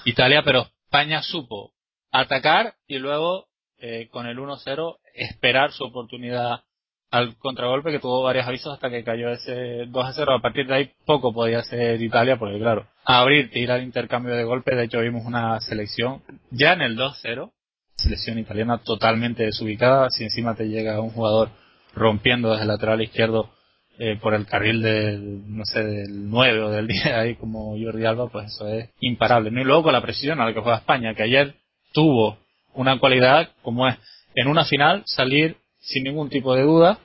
[0.05, 1.73] Italia, pero España supo
[2.11, 3.47] atacar y luego
[3.79, 6.62] eh, con el 1-0 esperar su oportunidad
[7.11, 10.35] al contragolpe que tuvo varios avisos hasta que cayó ese 2 0.
[10.35, 14.45] A partir de ahí poco podía hacer Italia porque claro, abrir ir al intercambio de
[14.45, 17.53] golpes, de hecho vimos una selección ya en el 2-0,
[17.96, 21.50] selección italiana totalmente desubicada, si encima te llega un jugador
[21.94, 23.50] rompiendo desde el lateral izquierdo
[23.98, 28.04] eh, por el carril del, no sé, del 9 o del 10 ahí como Jordi
[28.04, 29.50] Alba, pues eso es imparable.
[29.50, 29.61] ¿no?
[29.61, 31.54] Y luego con la precisión a la que juega España, que ayer
[31.92, 32.38] tuvo
[32.74, 33.96] una cualidad como es
[34.35, 36.98] en una final salir sin ningún tipo de duda,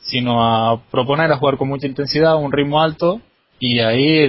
[0.00, 3.20] sino a proponer a jugar con mucha intensidad, un ritmo alto
[3.60, 4.26] y ahí,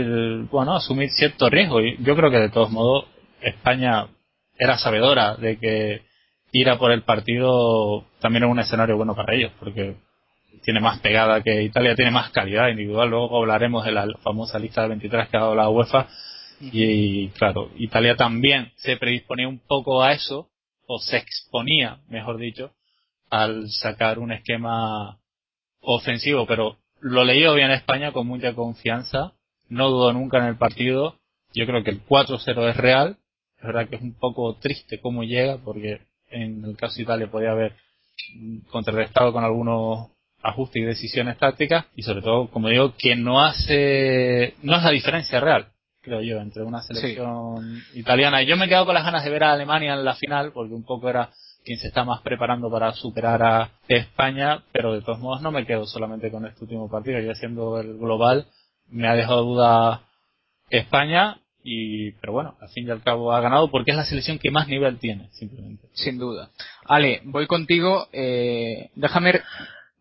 [0.52, 1.80] bueno, asumir cierto riesgo.
[1.82, 3.06] Y yo creo que de todos modos
[3.42, 4.08] España
[4.58, 6.02] era sabedora de que
[6.52, 9.96] ir a por el partido también es un escenario bueno para ellos, porque
[10.64, 13.10] tiene más pegada que Italia, tiene más calidad individual.
[13.10, 16.08] Luego hablaremos de la famosa lista de 23 que ha dado la UEFA.
[16.62, 20.50] Y claro, Italia también se predisponía un poco a eso,
[20.88, 22.72] o se exponía, mejor dicho,
[23.30, 25.20] al sacar un esquema
[25.82, 29.34] ofensivo, pero lo leí hoy en España con mucha confianza,
[29.70, 31.16] no dudo nunca en el partido,
[31.54, 33.18] yo creo que el 4-0 es real,
[33.58, 37.32] es verdad que es un poco triste cómo llega, porque en el caso de Italia
[37.32, 37.76] podía haber
[38.70, 40.10] contrarrestado con algunos
[40.42, 44.92] ajustes y decisiones tácticas, y sobre todo, como digo, que no hace, no es la
[44.92, 45.68] diferencia real,
[46.02, 48.42] creo yo, entre una selección italiana.
[48.42, 50.52] Y yo me he quedado con las ganas de ver a Alemania en la final,
[50.54, 51.30] porque un poco era
[51.66, 55.66] quien se está más preparando para superar a España, pero de todos modos no me
[55.66, 58.48] quedo solamente con este último partido, ya siendo el global
[58.92, 60.02] me ha dejado duda
[60.70, 64.40] España y pero bueno, al fin y al cabo ha ganado porque es la selección
[64.40, 65.88] que más nivel tiene, simplemente.
[65.94, 66.52] Sin duda.
[66.86, 69.42] Ale, voy contigo, eh, déjame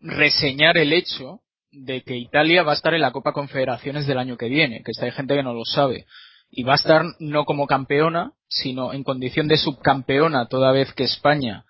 [0.01, 1.41] reseñar el hecho
[1.71, 4.91] de que Italia va a estar en la Copa Confederaciones del año que viene, que
[5.03, 6.05] hay gente que no lo sabe
[6.51, 11.03] y va a estar no como campeona, sino en condición de subcampeona toda vez que
[11.03, 11.65] España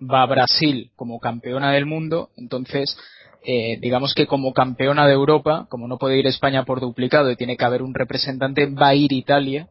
[0.00, 2.96] va a Brasil como campeona del mundo, entonces
[3.44, 7.36] eh, digamos que como campeona de Europa, como no puede ir España por duplicado y
[7.36, 9.68] tiene que haber un representante, va a ir Italia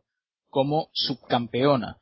[0.49, 1.97] como subcampeona.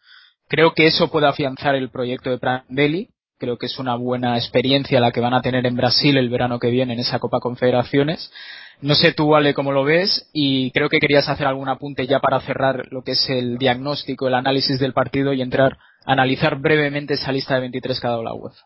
[0.48, 5.00] Creo que eso puede afianzar el proyecto de Prandelli, creo que es una buena experiencia
[5.00, 8.32] la que van a tener en Brasil el verano que viene en esa Copa Confederaciones
[8.80, 12.20] no sé tú, Ale, cómo lo ves y creo que querías hacer algún apunte ya
[12.20, 16.60] para cerrar lo que es el diagnóstico, el análisis del partido y entrar a analizar
[16.60, 18.66] brevemente esa lista de 23 que ha dado la UEFA.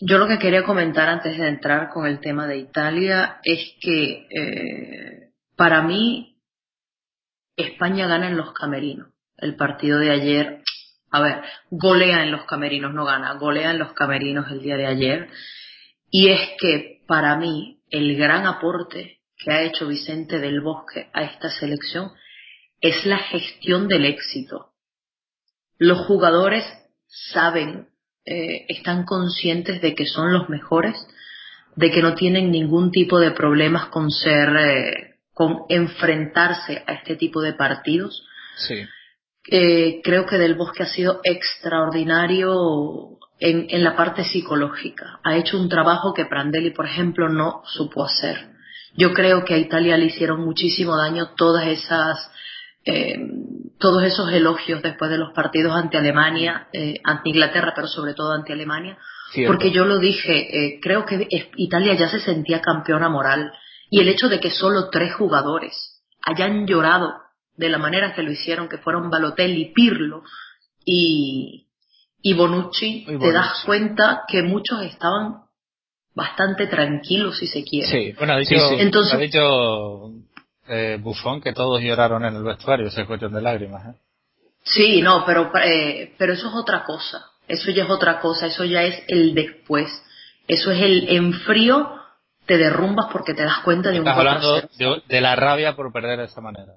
[0.00, 4.26] Yo lo que quería comentar antes de entrar con el tema de Italia es que
[4.30, 6.36] eh, para mí
[7.56, 9.08] España gana en los camerinos.
[9.36, 10.62] El partido de ayer,
[11.10, 14.86] a ver, golea en los camerinos, no gana, golea en los camerinos el día de
[14.86, 15.30] ayer.
[16.10, 21.22] Y es que para mí el gran aporte que ha hecho Vicente del Bosque a
[21.22, 22.12] esta selección
[22.80, 24.72] es la gestión del éxito.
[25.78, 26.64] Los jugadores
[27.06, 27.88] saben,
[28.30, 30.96] eh, están conscientes de que son los mejores,
[31.76, 37.16] de que no tienen ningún tipo de problemas con ser, eh, con enfrentarse a este
[37.16, 38.26] tipo de partidos.
[38.56, 38.84] Sí.
[39.50, 45.20] Eh, creo que Del Bosque ha sido extraordinario en, en, la parte psicológica.
[45.24, 48.48] Ha hecho un trabajo que Prandelli, por ejemplo, no supo hacer.
[48.94, 52.30] Yo creo que a Italia le hicieron muchísimo daño todas esas,
[52.88, 53.16] eh,
[53.78, 58.32] todos esos elogios después de los partidos ante Alemania, eh, ante Inglaterra, pero sobre todo
[58.32, 58.98] ante Alemania.
[59.46, 63.52] Porque yo lo dije, eh, creo que Italia ya se sentía campeona moral.
[63.90, 67.12] Y el hecho de que solo tres jugadores hayan llorado
[67.54, 70.22] de la manera que lo hicieron, que fueron Balotelli, Pirlo
[70.84, 71.66] y,
[72.22, 75.42] y Bonucci, te das cuenta que muchos estaban
[76.14, 77.88] bastante tranquilos, si se quiere.
[77.88, 80.17] Sí, bueno, ha dicho, Entonces, ha dicho
[80.68, 83.86] eh, Buffon que todos lloraron en el vestuario, esa es cuestión de lágrimas.
[83.86, 83.98] ¿eh?
[84.62, 87.24] Sí, no, pero, eh, pero eso es otra cosa.
[87.46, 89.88] Eso ya es otra cosa, eso ya es el después.
[90.46, 91.94] Eso es el en frío
[92.46, 95.92] te derrumbas porque te das cuenta de un Estás hablando de, de, la rabia por
[95.92, 96.74] perder de esa manera.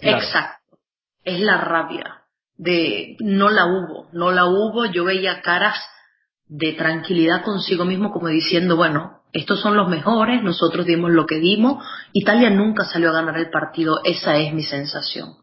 [0.00, 0.78] Exacto.
[1.24, 2.22] es la rabia
[2.56, 5.78] de no la hubo, no la hubo, yo veía caras
[6.48, 11.38] de tranquilidad consigo mismo como diciendo, bueno, estos son los mejores, nosotros dimos lo que
[11.38, 15.34] dimos, Italia nunca salió a ganar el partido, esa es mi sensación.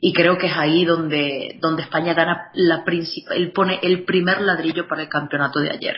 [0.00, 4.40] Y creo que es ahí donde, donde España gana la principal, él pone el primer
[4.42, 5.96] ladrillo para el campeonato de ayer.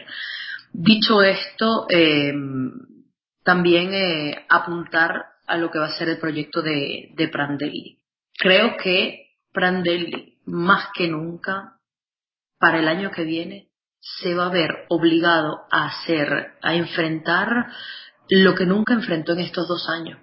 [0.73, 2.33] Dicho esto, eh,
[3.43, 7.99] también eh, apuntar a lo que va a ser el proyecto de, de Prandelli.
[8.37, 11.79] Creo que Prandelli, más que nunca,
[12.59, 13.68] para el año que viene,
[14.17, 17.67] se va a ver obligado a hacer, a enfrentar
[18.29, 20.19] lo que nunca enfrentó en estos dos años,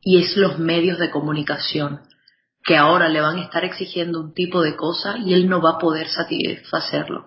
[0.00, 2.02] y es los medios de comunicación,
[2.64, 5.72] que ahora le van a estar exigiendo un tipo de cosa y él no va
[5.72, 7.26] a poder satisfacerlo,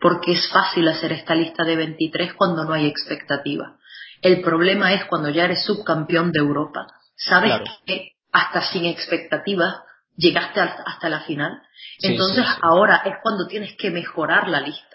[0.00, 3.76] porque es fácil hacer esta lista de 23 cuando no hay expectativa.
[4.22, 6.86] El problema es cuando ya eres subcampeón de Europa,
[7.16, 9.76] sabes que hasta sin expectativas
[10.16, 11.62] llegaste hasta la final,
[12.02, 14.89] entonces ahora es cuando tienes que mejorar la lista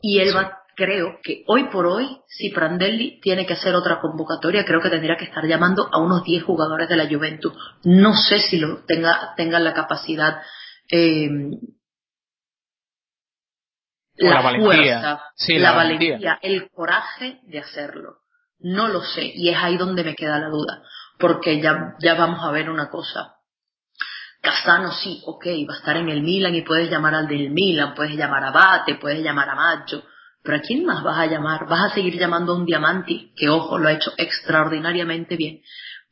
[0.00, 4.64] y él va, creo que hoy por hoy, si Prandelli tiene que hacer otra convocatoria,
[4.64, 7.52] creo que tendría que estar llamando a unos 10 jugadores de la Juventus.
[7.84, 10.40] No sé si lo tenga, tengan la capacidad,
[10.90, 11.28] eh,
[14.16, 16.38] la, fuerza, la, valentía.
[16.42, 18.18] el coraje de hacerlo.
[18.58, 20.82] No lo sé, y es ahí donde me queda la duda,
[21.18, 23.39] porque ya, ya vamos a ver una cosa.
[24.40, 27.94] Casano sí, ok, va a estar en el Milan y puedes llamar al del Milan,
[27.94, 30.02] puedes llamar a Bate, puedes llamar a Macho,
[30.42, 31.68] pero ¿a quién más vas a llamar?
[31.68, 35.60] Vas a seguir llamando a un Diamanti, que ojo, lo ha hecho extraordinariamente bien,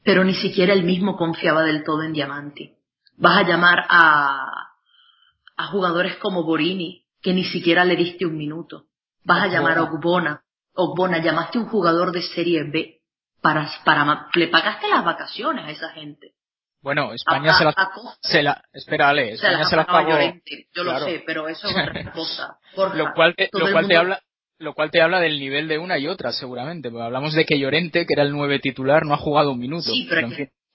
[0.05, 2.75] pero ni siquiera él mismo confiaba del todo en Diamanti.
[3.17, 4.75] Vas a llamar a,
[5.57, 8.85] a jugadores como Borini, que ni siquiera le diste un minuto.
[9.25, 10.43] Vas a llamar a Ogbona.
[10.75, 13.01] Ogbona, llamaste a un jugador de Serie B
[13.41, 16.35] para, para, le pagaste las vacaciones a esa gente.
[16.81, 17.75] Bueno, España se, la,
[18.21, 20.13] se la, espera, España se, las pagó.
[20.75, 22.59] Yo lo sé, pero eso es otra cosa.
[22.95, 24.23] lo cual, te, lo cual te habla,
[24.59, 26.91] lo cual te habla del nivel de una y otra, seguramente.
[26.91, 29.91] Porque hablamos de que Llorente, que era el nueve titular, no ha jugado un minuto.
[29.91, 30.29] Sí, pero,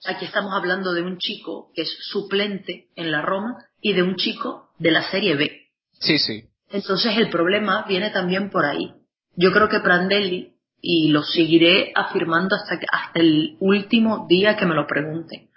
[0.06, 4.16] aquí estamos hablando de un chico que es suplente en la Roma y de un
[4.16, 5.70] chico de la Serie B.
[5.94, 6.44] Sí, sí.
[6.70, 8.94] Entonces el problema viene también por ahí.
[9.36, 14.66] Yo creo que Prandelli, y lo seguiré afirmando hasta, que, hasta el último día que
[14.66, 15.50] me lo pregunten,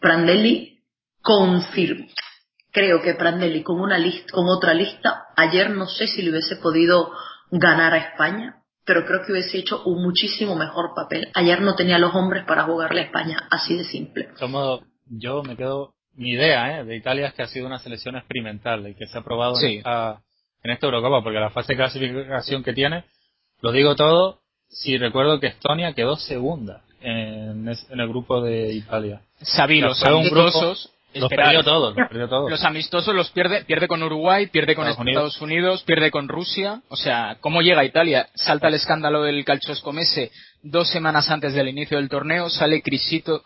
[0.00, 0.78] Prandelli
[1.20, 2.06] confirma.
[2.72, 6.56] Creo que Prandelli con una lista, con otra lista, ayer no sé si le hubiese
[6.56, 7.10] podido
[7.50, 11.28] ganar a España, pero creo que hubiese hecho un muchísimo mejor papel.
[11.34, 14.28] Ayer no tenía los hombres para jugarle a España, así de simple.
[14.36, 16.84] Somos, yo me quedo, mi idea ¿eh?
[16.84, 19.78] de Italia es que ha sido una selección experimental y que se ha probado en,
[19.78, 20.22] esta,
[20.62, 23.04] en esta Eurocopa, porque la fase de clasificación que tiene,
[23.60, 29.22] lo digo todo, si recuerdo que Estonia quedó segunda en, el grupo de Italia.
[29.42, 30.92] Sabí, los amistosos.
[31.12, 31.96] Los perdió todos,
[32.48, 35.82] los amistosos los pierde, pierde con Uruguay, pierde con Estados, Unidos.
[35.82, 36.82] pierde con Rusia.
[36.88, 38.28] O sea, ¿cómo llega Italia?
[38.36, 40.30] Salta el escándalo del Calcioscomese
[40.62, 43.42] dos semanas antes del inicio del torneo, sale Crisito.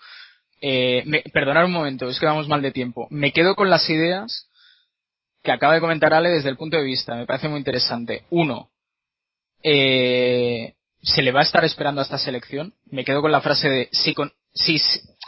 [0.60, 3.06] Eh, me, perdonad un momento, es que vamos mal de tiempo.
[3.10, 4.48] Me quedo con las ideas
[5.42, 8.24] que acaba de comentar Ale desde el punto de vista, me parece muy interesante.
[8.30, 8.70] Uno,
[9.62, 10.74] eh,
[11.04, 12.74] se le va a estar esperando a esta selección.
[12.86, 14.80] Me quedo con la frase de si, con, si,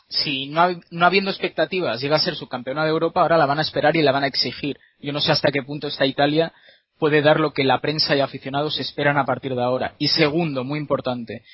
[0.09, 0.63] si no,
[1.03, 4.13] habiendo expectativas llega a ser subcampeona de Europa, ahora la van a esperar y la
[4.13, 4.79] van a exigir.
[4.99, 6.53] Yo no sé hasta qué punto esta Italia
[6.99, 9.95] puede dar lo que la prensa y aficionados esperan a partir de ahora.
[9.99, 11.45] Y segundo, muy importante,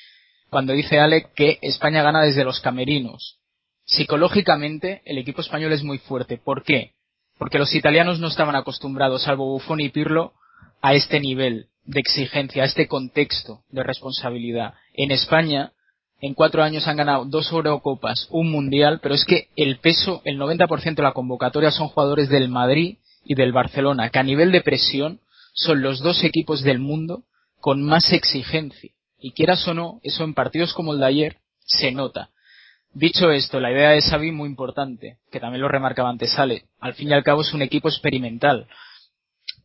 [0.49, 3.39] cuando dice Ale que España gana desde los camerinos.
[3.85, 6.37] Psicológicamente, el equipo español es muy fuerte.
[6.37, 6.93] ¿Por qué?
[7.37, 10.31] Porque los italianos no estaban acostumbrados, salvo Buffon y Pirlo,
[10.81, 14.73] a este nivel de exigencia, a este contexto de responsabilidad.
[14.93, 15.73] En España,
[16.21, 20.39] en cuatro años han ganado dos Eurocopas, un Mundial, pero es que el peso, el
[20.39, 24.61] 90% de la convocatoria son jugadores del Madrid y del Barcelona, que a nivel de
[24.61, 25.19] presión
[25.53, 27.23] son los dos equipos del mundo
[27.59, 28.91] con más exigencia.
[29.19, 32.29] Y quieras o no, eso en partidos como el de ayer se nota.
[32.93, 36.65] Dicho esto, la idea de Xavi muy importante, que también lo remarcaba antes Sale.
[36.79, 38.67] Al fin y al cabo es un equipo experimental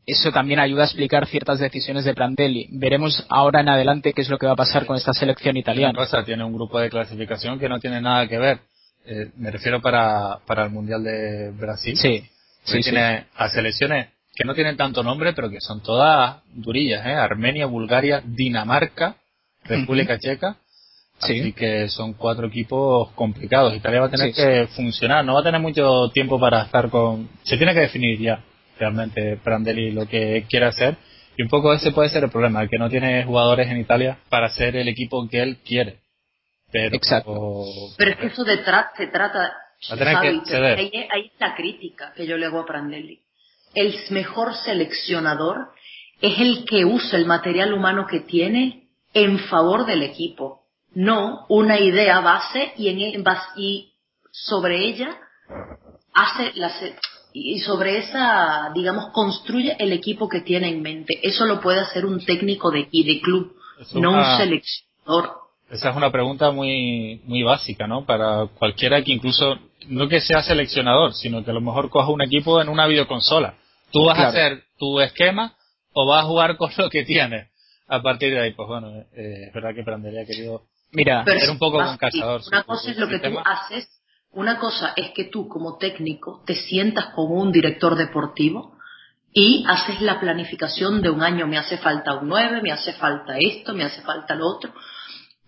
[0.08, 2.66] eso también ayuda a explicar ciertas decisiones de Prandelli.
[2.70, 5.98] Veremos ahora en adelante qué es lo que va a pasar con esta selección italiana.
[5.98, 8.60] Cosa, tiene un grupo de clasificación que no tiene nada que ver.
[9.04, 11.94] Eh, me refiero para, para el Mundial de Brasil.
[11.98, 12.24] Sí.
[12.64, 17.12] sí tiene a selecciones que no tienen tanto nombre, pero que son todas durillas, ¿eh?
[17.12, 19.16] Armenia, Bulgaria, Dinamarca,
[19.64, 20.56] República Checa.
[21.20, 23.74] Así que son cuatro equipos complicados.
[23.74, 27.28] Italia va a tener que funcionar, no va a tener mucho tiempo para estar con...
[27.42, 28.42] Se tiene que definir ya
[28.78, 30.96] realmente Prandelli lo que quiere hacer.
[31.36, 34.18] Y un poco ese puede ser el problema, el que no tiene jugadores en Italia
[34.28, 36.00] para ser el equipo que él quiere.
[36.70, 37.64] Pero, Exacto.
[37.96, 39.52] Pero es que eso de se trata,
[39.90, 43.20] Va a tener Xavi, que ahí, ahí la crítica que yo le hago a Prandelli.
[43.74, 45.70] El mejor seleccionador
[46.20, 50.64] es el que usa el material humano que tiene en favor del equipo,
[50.94, 53.24] no una idea base y, en,
[53.56, 53.92] y
[54.32, 55.16] sobre ella
[56.12, 56.70] hace la
[57.32, 61.18] y sobre esa, digamos, construye el equipo que tiene en mente.
[61.22, 65.36] Eso lo puede hacer un técnico de, y de club, Es no una- un seleccionador.
[65.70, 68.04] Esa es una pregunta muy, muy básica, ¿no?
[68.06, 69.58] Para cualquiera que incluso,
[69.88, 73.54] no que sea seleccionador, sino que a lo mejor coja un equipo en una videoconsola.
[73.92, 75.54] ¿Tú vas a hacer tu esquema
[75.92, 77.48] o vas a jugar con lo que tienes?
[77.86, 81.52] A partir de ahí, pues bueno, eh, es verdad que Prandelli ha querido Mira, Pero
[81.52, 83.88] un poco más con cazador, Una cosa es lo que tú haces,
[84.38, 88.78] una cosa es que tú como técnico te sientas con un director deportivo
[89.32, 93.36] y haces la planificación de un año, me hace falta un 9, me hace falta
[93.36, 94.72] esto, me hace falta lo otro.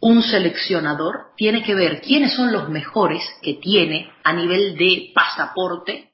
[0.01, 6.13] Un seleccionador tiene que ver quiénes son los mejores que tiene a nivel de pasaporte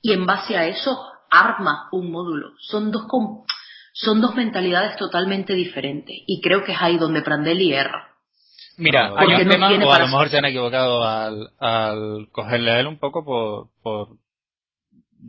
[0.00, 0.98] y en base a eso
[1.30, 2.52] arma un módulo.
[2.60, 3.04] Son dos,
[3.92, 8.15] son dos mentalidades totalmente diferentes y creo que es ahí donde Prandelli erra.
[8.76, 12.70] Mira, No, hay un tema, o a lo mejor se han equivocado al, al cogerle
[12.72, 14.08] a él un poco por, por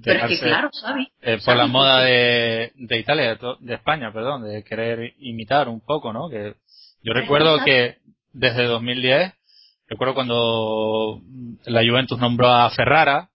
[0.04, 1.08] Pero es que claro, Xavi.
[1.22, 6.14] eh, por la moda de, de Italia, de, España, perdón, de querer imitar un poco,
[6.14, 6.30] ¿no?
[6.30, 6.56] Que
[7.04, 7.98] yo recuerdo que
[8.34, 9.34] desde 2010,
[9.88, 11.22] recuerdo cuando
[11.66, 13.30] la Juventus nombró a Ferrara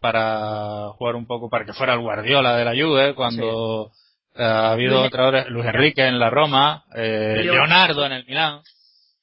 [0.00, 3.90] para jugar un poco, para que fuera el Guardiola de la Juve, cuando
[4.36, 8.26] eh, ha habido Luis- otra Luis Enrique en la Roma, eh, Leo- Leonardo en el
[8.26, 8.60] Milán.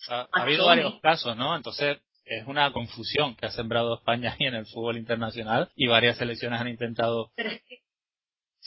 [0.10, 1.56] Ha, ha habido varios casos, ¿no?
[1.56, 6.18] Entonces, es una confusión que ha sembrado España y en el fútbol internacional y varias
[6.18, 7.80] selecciones han intentado Pero es que,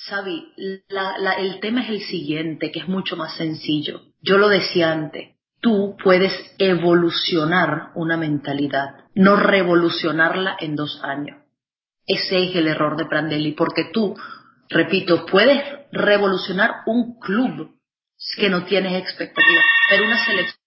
[0.08, 0.52] Xavi,
[0.88, 4.02] la- la- el tema es el siguiente, que es mucho más sencillo.
[4.20, 5.34] Yo lo decía antes.
[5.60, 11.38] Tú puedes evolucionar una mentalidad, no revolucionarla en dos años.
[12.06, 14.14] Ese es el error de Prandelli, porque tú,
[14.68, 17.78] repito, puedes revolucionar un club
[18.36, 20.63] que no tienes expectativas, pero una selección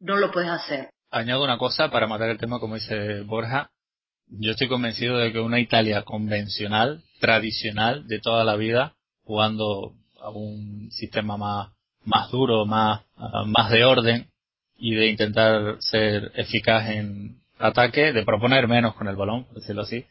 [0.00, 0.88] no lo puedes hacer.
[1.10, 3.70] Añado una cosa para matar el tema, como dice Borja.
[4.28, 8.94] Yo estoy convencido de que una Italia convencional, tradicional, de toda la vida,
[9.24, 11.70] jugando a un sistema más,
[12.04, 14.28] más duro, más, ah, más de orden
[14.78, 19.82] y de intentar ser eficaz en ataque, de proponer menos con el balón, por decirlo
[19.82, 20.06] así,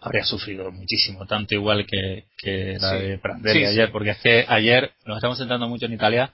[0.00, 3.06] habría sufrido muchísimo, tanto igual que, que la Sí.
[3.06, 3.72] de Prandelli Sí, sí.
[3.72, 6.32] ayer, porque es que ayer nos estamos centrando mucho en Italia,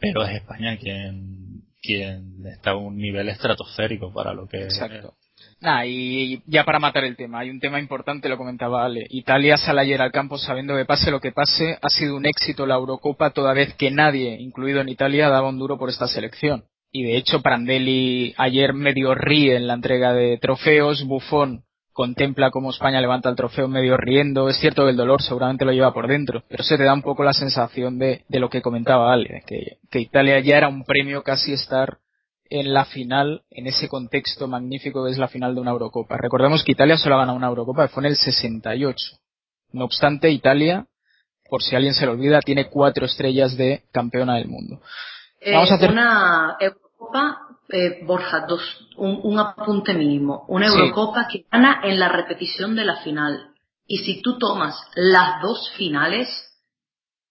[0.00, 1.47] pero es España quien,
[1.80, 5.14] quien está a un nivel estratosférico para lo que Exacto.
[5.60, 9.06] Nah, y ya para matar el tema, hay un tema importante, lo comentaba Ale.
[9.10, 12.66] Italia sale ayer al campo sabiendo que pase lo que pase, ha sido un éxito
[12.66, 16.64] la Eurocopa toda vez que nadie, incluido en Italia, daba un duro por esta selección.
[16.90, 21.64] Y de hecho Prandelli ayer medio ríe en la entrega de trofeos, Buffon
[21.98, 24.48] contempla cómo España levanta el trofeo medio riendo.
[24.48, 27.02] Es cierto que el dolor seguramente lo lleva por dentro, pero se te da un
[27.02, 30.84] poco la sensación de, de lo que comentaba Ale, que, que Italia ya era un
[30.84, 31.98] premio casi estar
[32.50, 36.16] en la final, en ese contexto magnífico que es la final de una Eurocopa.
[36.16, 38.96] Recordemos que Italia solo ha ganado una Eurocopa, que fue en el 68.
[39.72, 40.86] No obstante, Italia,
[41.50, 44.80] por si alguien se lo olvida, tiene cuatro estrellas de campeona del mundo.
[45.40, 47.38] Eh, Vamos a hacer- Una Eurocopa,
[47.70, 48.62] eh, Borja, dos,
[48.96, 50.44] un, un apunte mínimo.
[50.48, 50.74] Una Sí.
[50.78, 53.54] Eurocopa que gana en la repetición de la final.
[53.86, 56.28] Y si tú tomas las dos finales,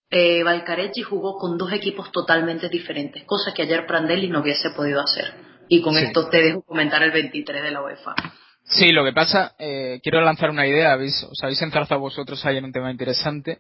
[0.10, 5.02] eh, Valcareggi jugó con dos equipos totalmente diferentes, cosa que ayer Prandelli no hubiese podido
[5.02, 5.34] hacer.
[5.70, 6.06] Y con Sí.
[6.06, 8.16] esto te dejo comentar el 23 de la UEFA.
[8.64, 12.58] Sí, lo que pasa, eh, quiero lanzar una idea, habéis, os habéis enzarzado vosotros ahí
[12.58, 13.60] en un tema interesante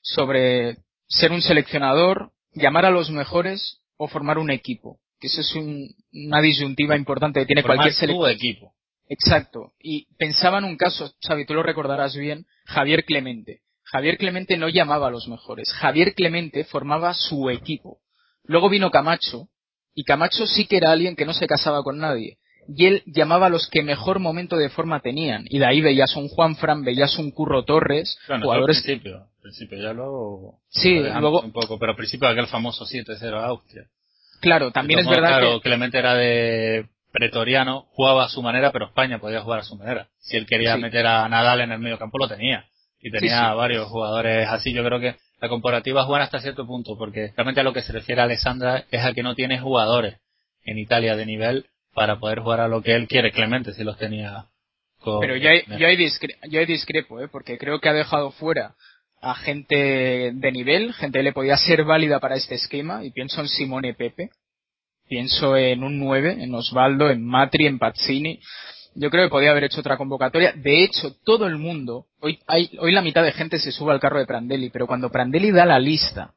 [0.00, 4.98] sobre ser un seleccionador, llamar a los mejores o formar un equipo.
[5.24, 8.30] Que eso es un- una disyuntiva importante que tiene cualquier tu seleccionador.
[8.32, 8.74] equipo.
[9.08, 9.72] Exacto.
[9.80, 13.60] Y pensaba en un caso, Xavi, tú lo recordarás bien, Javier Clemente.
[13.84, 15.72] Javier Clemente no llamaba a los mejores.
[15.72, 18.00] Javier Clemente formaba su equipo.
[18.44, 19.48] Luego vino Camacho,
[19.94, 22.36] y Camacho sí que era alguien que no se casaba con nadie.
[22.68, 25.44] Y él llamaba a los que mejor momento de forma tenían.
[25.48, 28.76] Y de ahí veías un Juan Fran, veías un Curro Torres, jugadores...
[28.78, 32.84] al principio, al principio ya luego Sí, luego- un poco, pero al principio aquel famoso
[32.84, 33.84] 7-0 a Austria.
[34.44, 35.68] Claro, también es verdad claro, que...
[35.68, 40.08] Clemente era de pretoriano, jugaba a su manera, pero España podía jugar a su manera.
[40.20, 40.80] Si él quería Sí.
[40.80, 42.64] meter a Nadal en el medio campo, lo tenía.
[43.00, 43.56] Y tenía Sí, sí.
[43.56, 44.72] varios jugadores así.
[44.72, 47.82] Yo creo que la comparativa es buena hasta cierto punto, porque realmente a lo que
[47.82, 50.16] se refiere a Alessandra es a que no tiene jugadores
[50.64, 53.30] en Italia de nivel para poder jugar a lo que él quiere.
[53.30, 54.46] Clemente si los tenía
[54.98, 55.20] con...
[55.20, 57.28] Pero yo, hay- yo, hay discre- yo hay discrepo, ¿eh?
[57.28, 58.74] porque creo que ha dejado fuera
[59.24, 63.40] a gente de nivel, gente que le podía ser válida para este esquema, y pienso
[63.40, 64.30] en Simone Pepe,
[65.08, 68.40] pienso en un 9, en Osvaldo, en Matri, en Pazzini,
[68.94, 70.52] Yo creo que podía haber hecho otra convocatoria.
[70.52, 73.98] De hecho, todo el mundo, hoy, hay, hoy la mitad de gente se sube al
[73.98, 76.34] carro de Prandelli, pero cuando Prandelli da la lista,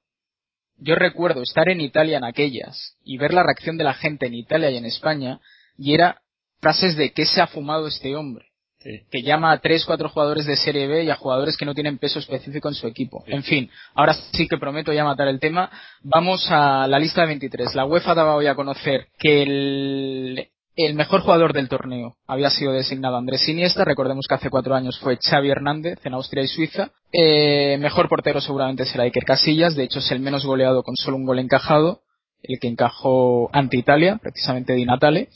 [0.78, 4.34] yo recuerdo estar en Italia en aquellas y ver la reacción de la gente en
[4.34, 5.40] Italia y en España,
[5.78, 6.22] y era
[6.62, 8.47] frases de qué se ha fumado este hombre.
[8.80, 11.98] Que llama a tres, cuatro jugadores de Serie B y a jugadores que no tienen
[11.98, 13.24] peso específico en su equipo.
[13.28, 15.70] En fin, ahora sí que prometo ya matar el tema.
[16.04, 17.76] Vamos a la lista de 23.
[17.76, 22.72] La UEFA daba hoy a conocer que el, el mejor jugador del torneo había sido
[22.72, 26.92] designado Andrés Iniesta, recordemos que hace cuatro años fue Xavi Hernández en Austria y Suiza.
[27.12, 31.18] Eh, mejor portero seguramente será Iker Casillas, de hecho es el menos goleado con solo
[31.18, 32.02] un gol encajado,
[32.44, 35.30] el que encajó ante Italia, precisamente Di Natale.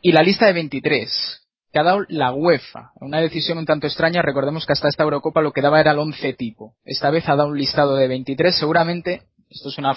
[0.00, 2.92] Y la lista de 23, que ha dado la UEFA.
[3.00, 5.98] Una decisión un tanto extraña, recordemos que hasta esta Eurocopa lo que daba era el
[5.98, 6.74] 11 tipo.
[6.84, 9.94] Esta vez ha dado un listado de 23, seguramente, esto es una,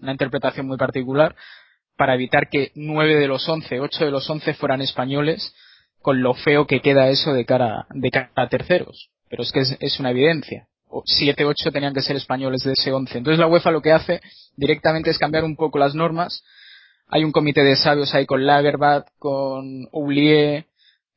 [0.00, 1.34] una interpretación muy particular,
[1.96, 5.54] para evitar que 9 de los 11, 8 de los 11 fueran españoles,
[6.00, 9.10] con lo feo que queda eso de cara, de cara a terceros.
[9.28, 10.68] Pero es que es, una evidencia.
[11.04, 13.18] 7, 8 tenían que ser españoles de ese 11.
[13.18, 14.20] Entonces la UEFA lo que hace
[14.56, 16.44] directamente es cambiar un poco las normas.
[17.08, 20.66] Hay un comité de sabios ahí con Lagerbat, con Oublier,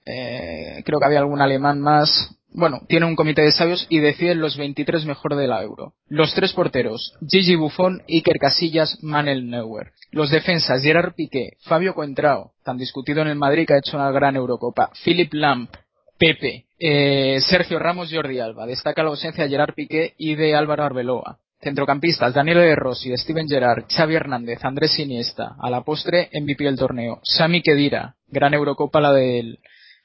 [0.09, 2.35] eh, creo que había algún alemán más.
[2.51, 5.93] Bueno, tiene un comité de sabios y deciden los 23 mejor de la Euro.
[6.07, 9.91] Los tres porteros, Gigi Buffon, Iker Casillas, Manuel Neuer.
[10.11, 14.09] Los defensas, Gerard Piqué, Fabio Coentrao, tan discutido en el Madrid que ha hecho una
[14.09, 15.69] gran Eurocopa, Philip Lamp,
[16.17, 18.65] Pepe, eh, Sergio Ramos, Jordi Alba.
[18.65, 21.37] Destaca la ausencia de Gerard Piqué y de Álvaro Arbeloa.
[21.61, 25.55] Centrocampistas, Daniel de Rossi, Steven Gerrard, Xavi Hernández, Andrés Iniesta.
[25.59, 27.19] A la postre, MVP del torneo.
[27.23, 29.59] Sami Kedira, gran Eurocopa la del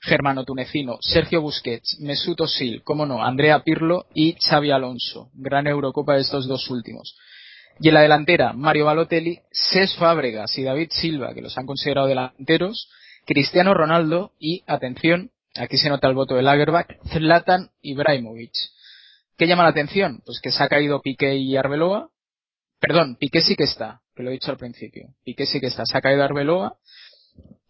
[0.05, 5.30] germano tunecino, Sergio Busquets, Mesut Özil, como no, Andrea Pirlo y Xavi Alonso.
[5.34, 7.16] Gran Eurocopa de estos dos últimos.
[7.80, 12.07] Y en la delantera, Mario Balotelli, Cés Fábregas y David Silva, que los han considerado
[12.07, 12.88] delanteros,
[13.26, 18.52] Cristiano Ronaldo y, atención, aquí se nota el voto de Lagerbach, Zlatan Ibrahimovic.
[19.36, 20.22] ¿Qué llama la atención?
[20.24, 22.11] Pues que se ha caído Piqué y Arbeloa.
[22.78, 25.09] Perdón, Piqué sí que está, que lo he dicho al principio.
[25.24, 26.76] Piqué sí que está, se ha caído Arbeloa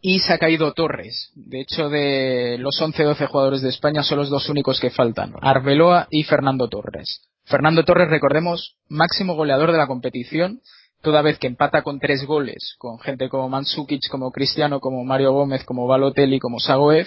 [0.07, 1.31] y se ha caído Torres.
[1.35, 6.09] De hecho, de los 11-12 jugadores de España son los dos únicos que faltan, Arbeloa
[6.11, 7.23] y Fernando Torres.
[7.47, 10.61] Fernando Torres, recordemos, máximo goleador de la competición,
[11.01, 15.33] toda vez que empata con tres goles, con gente como Mansukic, como Cristiano, como Mario
[15.33, 17.07] Gómez, como Balotelli, como Sagoev,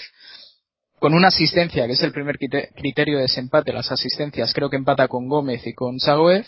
[0.97, 5.07] con una asistencia, que es el primer criterio de desempate, las asistencias, creo que empata
[5.07, 6.47] con Gómez y con Sagoev,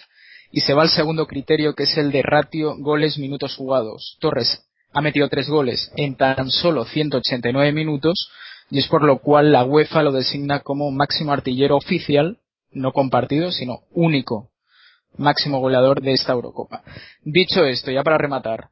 [0.52, 4.18] y se va al segundo criterio, que es el de ratio goles minutos jugados.
[4.20, 8.30] Torres ha metido tres goles en tan solo 189 minutos
[8.72, 12.38] y es por lo cual la UEFA lo designa como máximo artillero oficial,
[12.72, 14.50] no compartido, sino único
[15.18, 16.84] máximo goleador de esta Eurocopa.
[17.24, 18.70] Dicho esto, ya para rematar,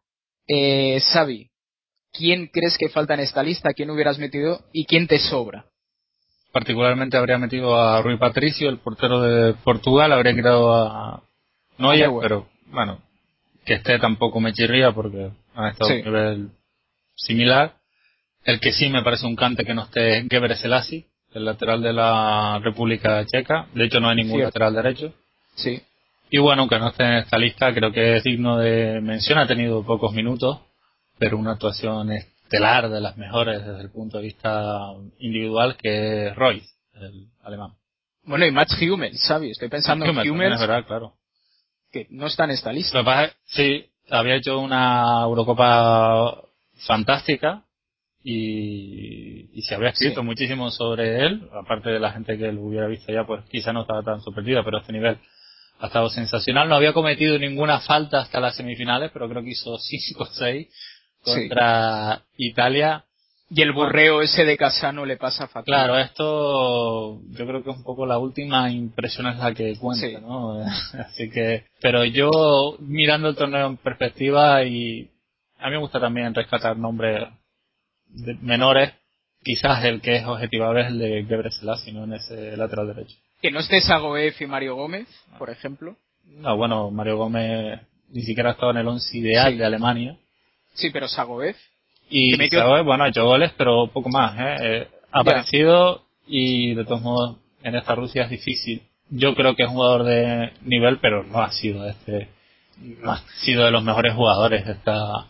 [0.48, 1.50] eh, Xavi,
[2.14, 3.74] ¿quién crees que falta en esta lista?
[3.74, 5.66] ¿Quién hubieras metido y quién te sobra?
[6.52, 11.24] Particularmente habría metido a Rui Patricio, el portero de Portugal, habría quitado a
[11.78, 13.00] Neuer, pero bueno,
[13.66, 16.50] que esté tampoco me chirría porque ha estado a un nivel
[17.16, 17.76] similar.
[18.44, 21.94] El que sí me parece un cante que no esté Gebre Selassie, el lateral de
[21.94, 23.68] la República Checa.
[23.74, 25.14] De hecho, no hay ningún lateral derecho.
[25.56, 25.82] Sí.
[26.30, 29.40] Y bueno, aunque no esté en esta lista, creo que es digno de mención.
[29.40, 30.60] Ha tenido pocos minutos,
[31.18, 34.80] pero una actuación estelar de las mejores desde el punto de vista
[35.20, 37.74] individual, que es Royce, el alemán.
[38.24, 39.52] Bueno, y Max Hummel, ¿sabes?
[39.52, 40.54] Estoy pensando en Hummel.
[40.54, 41.18] Es verdad, claro
[41.92, 43.04] que no está en esta lista.
[43.46, 46.44] sí, había hecho una Eurocopa
[46.86, 47.64] fantástica
[48.24, 52.88] y, y se había escrito muchísimo sobre él, aparte de la gente que lo hubiera
[52.88, 55.18] visto ya, pues quizá no estaba tan sorprendida, pero a este nivel
[55.80, 56.68] ha estado sensacional.
[56.68, 60.68] No había cometido ninguna falta hasta las semifinales, pero creo que hizo 5 o 6
[61.24, 63.06] contra Italia
[63.50, 65.66] y el borreo ese de Casano le pasa fatal.
[65.66, 70.20] Claro, esto yo creo que es un poco la última impresión es la que cuenta,
[70.20, 70.62] ¿no?
[71.00, 75.10] Así que, pero yo mirando el torneo en perspectiva y
[75.60, 77.28] a mí me gusta también rescatar nombres
[78.42, 78.94] menores,
[79.44, 82.04] quizás el que es objetivable es el de Gebre Selassie, ¿no?
[82.04, 83.16] En ese lateral derecho.
[83.42, 85.96] Que no esté Sagoef y Mario Gómez, por ejemplo.
[86.26, 87.80] No, bueno, Mario Gómez
[88.10, 90.18] ni siquiera ha estado en el once ideal de Alemania.
[90.74, 91.56] Sí, pero Sagoef.
[92.10, 92.38] Y
[92.84, 94.56] bueno, ha hecho goles, pero poco más, ¿eh?
[94.62, 98.84] eh ha aparecido y de todos modos en esta Rusia es difícil.
[99.10, 102.30] Yo creo que es un jugador de nivel, pero no ha sido este,
[102.80, 105.28] no ha sido de los mejores jugadores de esta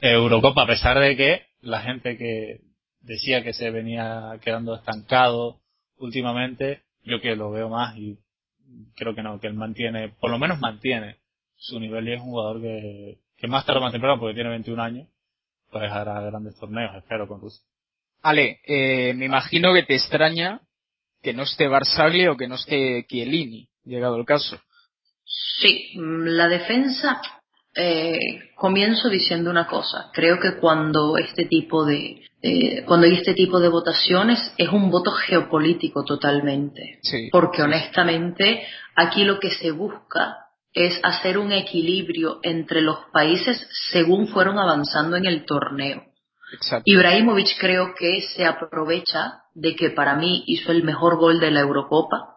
[0.00, 2.60] Eurocopa, a pesar de que la gente que
[3.00, 5.60] decía que se venía quedando estancado
[5.98, 8.18] últimamente, yo que lo veo más y
[8.96, 11.16] creo que no, que él mantiene, por lo menos mantiene
[11.56, 14.50] su nivel y es un jugador que, que más tarde o más temprano, porque tiene
[14.50, 15.08] 21 años,
[15.72, 17.64] pues hará grandes torneos, espero, con Rusia.
[18.22, 20.60] Ale, eh, me imagino que te extraña
[21.22, 24.60] que no esté Barsagli o que no esté Chiellini, llegado el caso.
[25.24, 27.22] Sí, mm, la defensa,
[27.74, 28.18] eh,
[28.54, 30.10] comienzo diciendo una cosa.
[30.12, 32.20] Creo que cuando este tipo de,
[32.86, 37.00] cuando hay este tipo de votaciones es un voto geopolítico totalmente.
[37.30, 40.41] Porque honestamente aquí lo que se busca
[40.74, 46.04] es hacer un equilibrio entre los países según fueron avanzando en el torneo.
[46.84, 51.60] Ibrahimovic creo que se aprovecha de que para mí hizo el mejor gol de la
[51.60, 52.36] Eurocopa.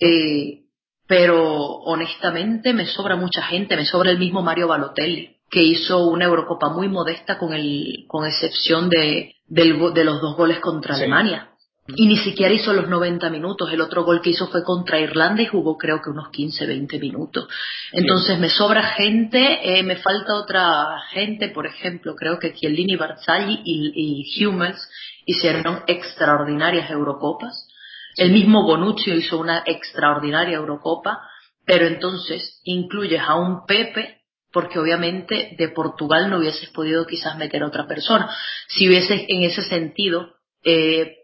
[0.00, 0.64] Eh,
[1.06, 6.26] pero honestamente me sobra mucha gente, me sobra el mismo Mario Balotelli, que hizo una
[6.26, 11.50] Eurocopa muy modesta con, el, con excepción de, de los dos goles contra Alemania.
[11.96, 13.72] Y ni siquiera hizo los 90 minutos.
[13.72, 16.98] El otro gol que hizo fue contra Irlanda y jugó creo que unos 15, 20
[16.98, 17.48] minutos.
[17.92, 23.62] Entonces me sobra gente, eh, me falta otra gente, por ejemplo, creo que Chiellini, Barzagli
[23.64, 24.86] y, y Hummels
[25.24, 27.68] hicieron extraordinarias Eurocopas.
[28.16, 31.22] El mismo Bonucci hizo una extraordinaria Eurocopa,
[31.64, 34.18] pero entonces incluyes a un Pepe
[34.52, 38.28] porque obviamente de Portugal no hubieses podido quizás meter a otra persona.
[38.66, 40.34] Si hubieses en ese sentido
[40.64, 41.17] eh,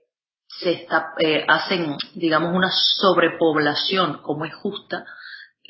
[0.60, 5.04] se está, eh, hacen, digamos, una sobrepoblación como es justa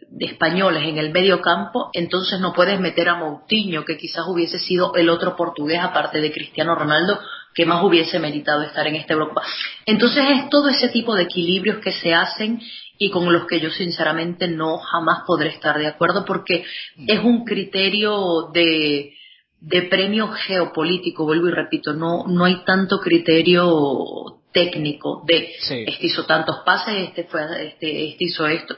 [0.08, 4.58] de españoles en el medio campo, entonces no puedes meter a Moutinho, que quizás hubiese
[4.58, 7.20] sido el otro portugués aparte de Cristiano Ronaldo,
[7.54, 9.42] que más hubiese meritado estar en esta Europa.
[9.86, 12.60] Entonces es todo ese tipo de equilibrios que se hacen
[12.98, 16.64] y con los que yo sinceramente no jamás podré estar de acuerdo porque
[17.06, 19.14] es un criterio de,
[19.60, 26.24] de premio geopolítico, vuelvo y repito, no, no hay tanto criterio técnico de este hizo
[26.24, 28.76] tantos pases, este fue, este, este hizo esto.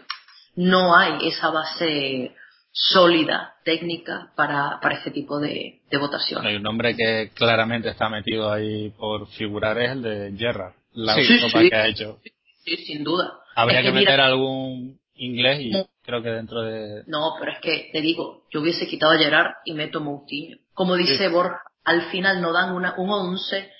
[0.57, 2.35] No hay esa base
[2.73, 6.45] sólida técnica para, para este tipo de, de votación.
[6.45, 11.15] Hay un nombre que claramente está metido ahí por figurar es el de Gerrard, la
[11.15, 11.39] sí,
[11.71, 12.19] que ha hecho.
[12.65, 13.35] Sí, sin duda.
[13.55, 15.73] Habría que, meter algún inglés y
[16.03, 17.05] creo que dentro de...
[17.07, 20.59] No, pero es que te digo, yo hubiese quitado a Gerard y meto Moutinho.
[20.75, 23.71] Como dice Borja, al final no dan una, un 11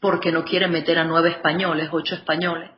[0.00, 2.70] porque no quiere meter a nueve españoles, ocho españoles,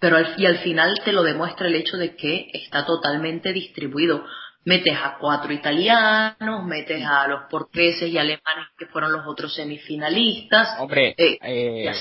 [0.00, 4.24] pero al, y al final te lo demuestra el hecho de que está totalmente distribuido.
[4.64, 10.76] Metes a cuatro italianos, metes a los portugueses y alemanes que fueron los otros semifinalistas.
[10.78, 11.92] Hombre, eh, eh,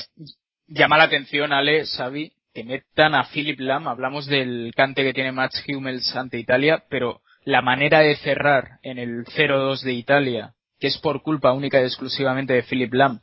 [0.68, 5.32] llama la atención, Ale, Xavi, que metan a Philip Lam, hablamos del cante que tiene
[5.32, 10.88] Max Hummels ante Italia, pero la manera de cerrar en el 0-2 de Italia, que
[10.88, 13.22] es por culpa única y exclusivamente de Philip Lam,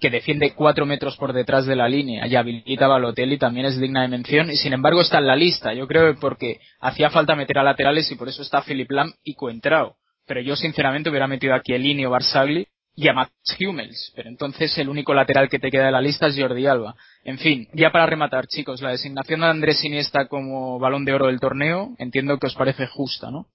[0.00, 4.02] que defiende cuatro metros por detrás de la línea y habilita Balotelli también es digna
[4.02, 5.74] de mención y sin embargo está en la lista.
[5.74, 9.12] Yo creo que porque hacía falta meter a laterales y por eso está Philip Lam
[9.22, 9.96] y Coentrao.
[10.26, 14.12] Pero yo sinceramente hubiera metido aquí el o Barsagli y a Max Hummels.
[14.16, 16.94] Pero entonces el único lateral que te queda de la lista es Jordi Alba.
[17.24, 21.26] En fin, ya para rematar, chicos, la designación de Andrés Iniesta como balón de oro
[21.26, 23.46] del torneo entiendo que os parece justa, ¿no?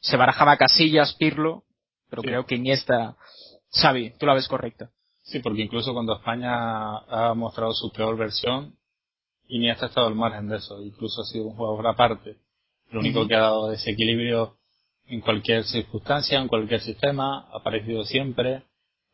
[0.00, 1.64] Se barajaba Casillas, Pirlo,
[2.08, 3.16] pero creo que Iniesta...
[3.72, 4.90] Xavi, tú la ves correcta.
[5.30, 8.74] Sí, porque incluso cuando España ha mostrado su peor versión,
[9.46, 12.36] Iniesta ha estado al margen de eso, incluso ha sido un jugador aparte.
[12.90, 14.56] Lo único que ha dado desequilibrio
[15.06, 18.64] en cualquier circunstancia, en cualquier sistema, ha aparecido siempre,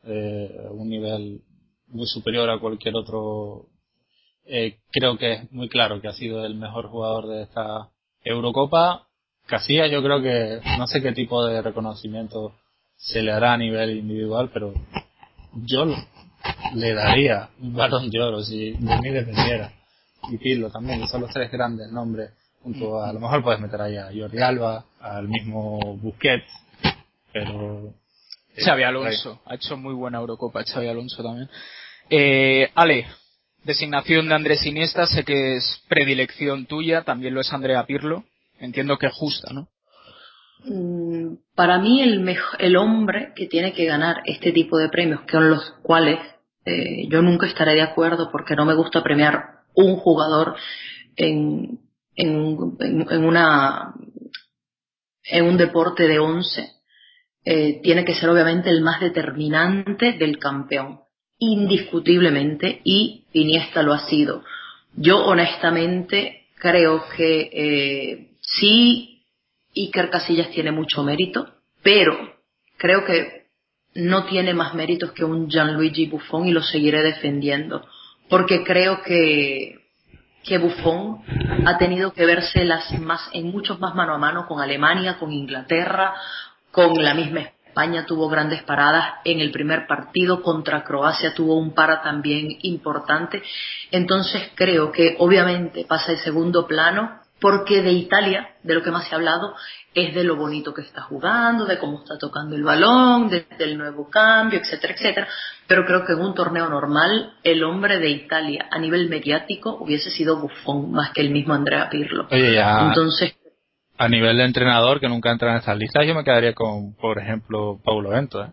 [0.05, 1.43] eh, un nivel
[1.89, 3.67] muy superior a cualquier otro.
[4.47, 7.91] Eh, creo que es muy claro que ha sido el mejor jugador de esta
[8.23, 9.07] Eurocopa.
[9.47, 12.55] Casillas yo creo que no sé qué tipo de reconocimiento
[12.97, 14.73] se le hará a nivel individual, pero
[15.65, 15.87] yo
[16.75, 19.73] le daría un balón de oro si de mí dependiera.
[20.29, 22.31] Y Pirlo también, que son los tres grandes nombres.
[22.63, 26.51] Junto a, lo mejor puedes meter ahí a Jordi Alba, al mismo Busquets,
[27.33, 27.95] pero...
[28.57, 31.49] Eh, Xavi Alonso, ha hecho muy buena Eurocopa Xavi Alonso también.
[32.11, 33.07] Eh, Ale,
[33.63, 38.25] designación de Andrés Iniesta, sé que es predilección tuya, también lo es Andrea Pirlo.
[38.59, 39.69] Entiendo que es justa, ¿no?
[40.69, 45.49] Mm, para mí el, el hombre que tiene que ganar este tipo de premios, con
[45.49, 46.19] los cuales
[46.65, 50.57] eh, yo nunca estaré de acuerdo porque no me gusta premiar un jugador
[51.15, 51.79] en,
[52.17, 53.95] en, en, una
[55.23, 56.73] en un deporte de once,
[57.45, 61.01] eh, tiene que ser obviamente el más determinante del campeón,
[61.39, 64.43] indiscutiblemente, y Iniesta lo ha sido.
[64.97, 69.16] Yo honestamente creo que eh, sí
[69.77, 71.49] Iker Casillas tiene mucho mérito,
[71.83, 72.35] pero
[72.77, 73.47] creo que
[73.95, 77.87] no tiene más méritos que un Gianluigi Buffon y lo seguiré defendiendo,
[78.29, 79.87] porque creo que
[80.47, 81.23] que Buffon
[81.67, 85.33] ha tenido que verse las más en muchos más mano a mano con Alemania, con
[85.33, 86.15] Inglaterra,
[86.71, 91.75] con la misma España tuvo grandes paradas en el primer partido, contra Croacia tuvo un
[91.75, 93.43] para también importante.
[93.91, 99.07] Entonces creo que obviamente pasa el segundo plano porque de Italia, de lo que más
[99.07, 99.55] se ha hablado,
[99.95, 104.09] es de lo bonito que está jugando, de cómo está tocando el balón, del nuevo
[104.09, 105.29] cambio, etcétera, etcétera.
[105.67, 110.11] Pero creo que en un torneo normal, el hombre de Italia a nivel mediático hubiese
[110.11, 112.27] sido Buffon más que el mismo Andrea Pirlo.
[112.31, 113.37] Entonces,
[113.99, 117.19] a nivel de entrenador que nunca entra en esas listas, yo me quedaría con, por
[117.19, 118.43] ejemplo, Paulo Bento.
[118.43, 118.53] ¿eh?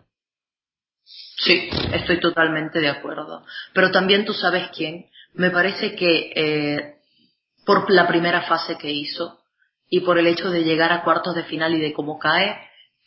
[1.04, 3.44] Sí, estoy totalmente de acuerdo.
[3.72, 5.06] Pero también tú sabes quién.
[5.34, 6.93] Me parece que eh,
[7.64, 9.40] por la primera fase que hizo
[9.88, 12.56] y por el hecho de llegar a cuartos de final y de cómo cae,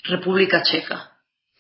[0.04, 1.12] República Checa.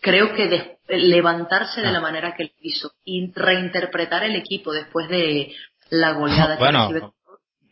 [0.01, 2.01] Creo que de, levantarse de la ah.
[2.01, 5.53] manera que lo hizo y reinterpretar el equipo después de
[5.89, 7.11] la goleada que recibe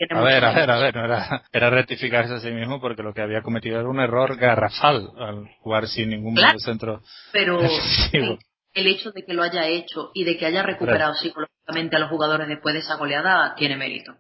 [0.09, 3.21] a ver, a ver, a ver, era, era, rectificarse a sí mismo porque lo que
[3.21, 7.01] había cometido era un error garrafal al jugar sin ningún centro.
[7.32, 7.61] Pero
[8.73, 12.09] el hecho de que lo haya hecho y de que haya recuperado psicológicamente a los
[12.09, 14.15] jugadores después de esa goleada tiene mérito.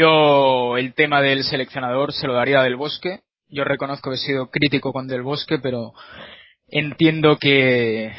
[0.00, 3.20] Yo el tema del seleccionador se lo daría del Bosque.
[3.50, 5.92] Yo reconozco que he sido crítico con del Bosque, pero
[6.68, 8.10] entiendo que,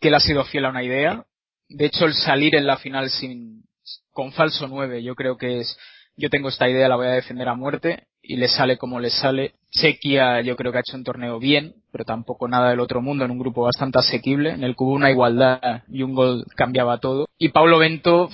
[0.00, 1.24] que él ha sido fiel a una idea.
[1.68, 3.62] De hecho, el salir en la final sin,
[4.10, 5.78] con falso 9 yo creo que es
[6.16, 9.10] yo tengo esta idea, la voy a defender a muerte y le sale como le
[9.10, 9.54] sale.
[9.70, 13.24] Chequia yo creo que ha hecho un torneo bien, pero tampoco nada del otro mundo,
[13.24, 16.98] en un grupo bastante asequible, en el que hubo una igualdad y un gol cambiaba
[16.98, 17.28] todo.
[17.38, 18.30] Y Paulo Bento,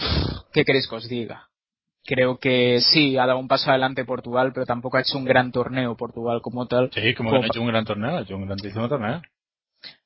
[0.55, 1.51] ¿qué queréis que os diga?
[2.07, 5.51] Creo que sí, ha dado un paso adelante Portugal, pero tampoco ha hecho un gran
[5.53, 6.91] torneo Portugal como tal.
[6.93, 9.23] Sí, como, que no ha hecho un gran torneo, ha hecho un grandísimo torneo.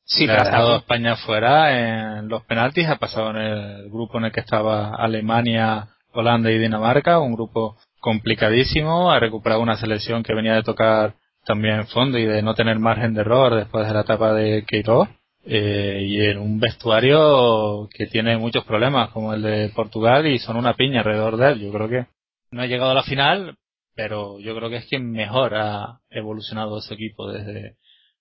[0.04, 4.24] Sí, ha dejado a España fuera en los penaltis, ha pasado en el grupo en
[4.24, 10.34] el que estaba Alemania, Holanda y Dinamarca, un grupo complicadísimo, ha recuperado una selección que
[10.34, 13.94] venía de tocar también en fondo y de no tener margen de error después de
[13.94, 15.08] la etapa de Queiroz.
[15.44, 20.56] Eh, y en un vestuario que tiene muchos problemas como el de Portugal y son
[20.56, 21.60] una piña alrededor de él.
[21.60, 22.06] Yo creo que
[22.50, 23.56] no ha llegado a la final,
[23.94, 27.76] pero yo creo que es quien mejor ha evolucionado ese equipo desde,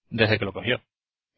[0.09, 0.81] desde que lo cogió.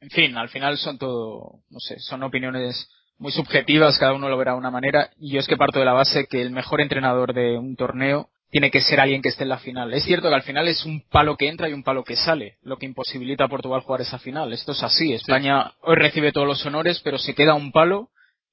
[0.02, 4.38] En fin, al final son todo, no sé, son opiniones muy subjetivas, cada uno lo
[4.38, 6.82] verá de una manera, y yo es que parto de la base que el mejor
[6.82, 9.94] entrenador de un torneo tiene que ser alguien que esté en la final.
[9.94, 12.58] Es cierto que al final es un palo que entra y un palo que sale,
[12.62, 14.52] lo que imposibilita a Portugal jugar esa final.
[14.52, 15.14] Esto es así.
[15.14, 18.10] España hoy recibe todos los honores, pero se queda un palo,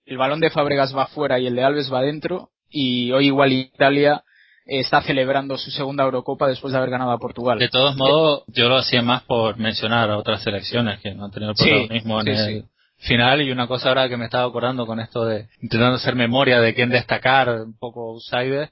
[0.06, 3.52] el balón de Fábregas va fuera y el de Alves va dentro, y hoy igual
[3.52, 4.22] Italia
[4.66, 7.58] está celebrando su segunda Eurocopa después de haber ganado a Portugal.
[7.58, 11.30] De todos modos, yo lo hacía más por mencionar a otras selecciones que no han
[11.32, 12.64] tenido protagonismo en el
[12.98, 16.60] final y una cosa ahora que me estaba acordando con esto de intentando hacer memoria
[16.60, 18.70] de quién destacar, un poco outsider,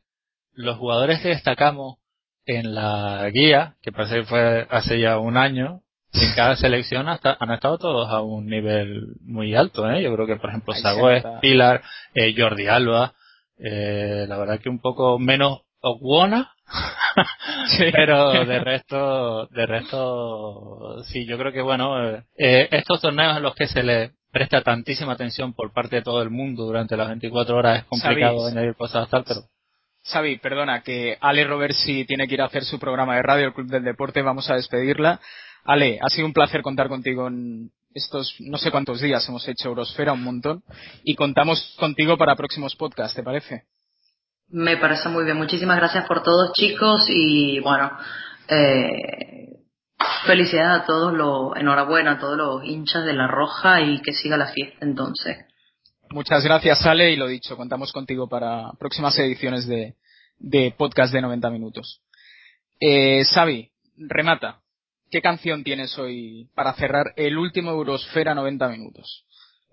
[0.56, 1.98] los jugadores que destacamos
[2.46, 5.82] en la guía, que parece que fue hace ya un año,
[6.12, 10.02] en cada selección hasta, han estado todos a un nivel muy alto, ¿eh?
[10.02, 11.82] Yo creo que, por ejemplo, Sagüez, Pilar,
[12.14, 13.14] eh, Jordi Alba,
[13.58, 16.52] eh, la verdad que un poco menos Oguona,
[17.92, 23.54] pero de resto, de resto, sí, yo creo que bueno, eh, estos torneos en los
[23.54, 27.56] que se le presta tantísima atención por parte de todo el mundo durante las 24
[27.56, 29.42] horas es complicado añadir cosas tal, pero
[30.08, 33.54] Xavi, perdona, que Ale Roversi tiene que ir a hacer su programa de radio, el
[33.54, 35.20] Club del Deporte, vamos a despedirla.
[35.64, 39.68] Ale, ha sido un placer contar contigo en estos no sé cuántos días, hemos hecho
[39.68, 40.62] Eurosfera un montón,
[41.02, 43.64] y contamos contigo para próximos podcasts, ¿te parece?
[44.48, 45.36] Me parece muy bien.
[45.36, 47.06] Muchísimas gracias por todos, chicos.
[47.08, 47.90] Y bueno,
[48.48, 49.58] eh,
[50.24, 54.36] felicidades a todos los, enhorabuena a todos los hinchas de La Roja y que siga
[54.36, 55.45] la fiesta entonces.
[56.16, 57.12] Muchas gracias, Ale.
[57.12, 59.94] Y lo dicho, contamos contigo para próximas ediciones de,
[60.78, 62.00] podcast de 90 minutos.
[62.80, 64.60] Eh, Xavi, remata.
[65.10, 69.26] ¿Qué canción tienes hoy para cerrar el último Eurosfera 90 minutos?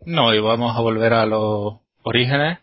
[0.06, 2.60] No, y vamos a volver a los orígenes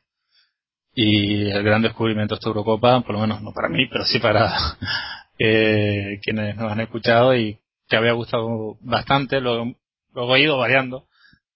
[0.95, 4.19] y el gran descubrimiento de esta Eurocopa, por lo menos no para mí, pero sí
[4.19, 4.77] para
[5.39, 7.59] eh, quienes nos han escuchado y
[7.89, 9.73] que había gustado bastante, luego,
[10.13, 11.07] luego he ido variando,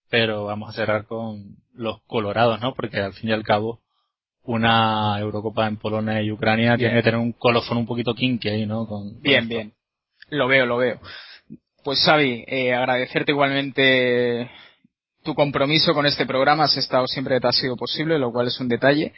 [0.08, 2.74] pero vamos a cerrar con los colorados, ¿no?
[2.74, 3.80] Porque al fin y al cabo
[4.44, 8.66] una Eurocopa en Polonia y Ucrania tiene que tener un colofón un poquito kinky ahí,
[8.66, 8.86] ¿no?
[8.86, 9.72] Con, bien, bien.
[10.28, 11.00] Lo veo, lo veo.
[11.82, 14.50] Pues Xavi, eh, agradecerte igualmente
[15.22, 18.48] tu compromiso con este programa has estado siempre que te ha sido posible, lo cual
[18.48, 19.12] es un detalle.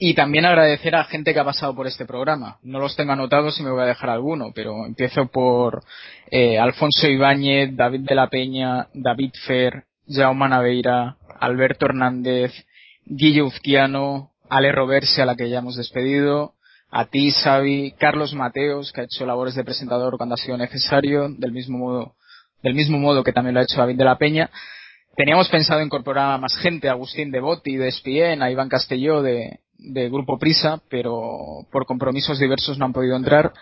[0.00, 2.58] Y también agradecer a gente que ha pasado por este programa.
[2.62, 5.82] No los tengo anotados y me voy a dejar alguno, pero empiezo por
[6.30, 12.52] eh, Alfonso Ibáñez, David de la Peña, David Fer, Jaume Naveira, Alberto Hernández,
[13.04, 16.54] Guille Uzquiano, Ale Roverse, a la que ya hemos despedido,
[16.90, 21.28] a ti, Xavi, Carlos Mateos, que ha hecho labores de presentador cuando ha sido necesario,
[21.28, 22.14] del mismo modo
[22.62, 24.50] del mismo modo que también lo ha hecho David de la Peña.
[25.16, 29.22] Teníamos pensado incorporar a más gente, a Agustín de Botti de ESPN, a Iván Castelló
[29.22, 33.52] de, de Grupo Prisa, pero por compromisos diversos no han podido entrar.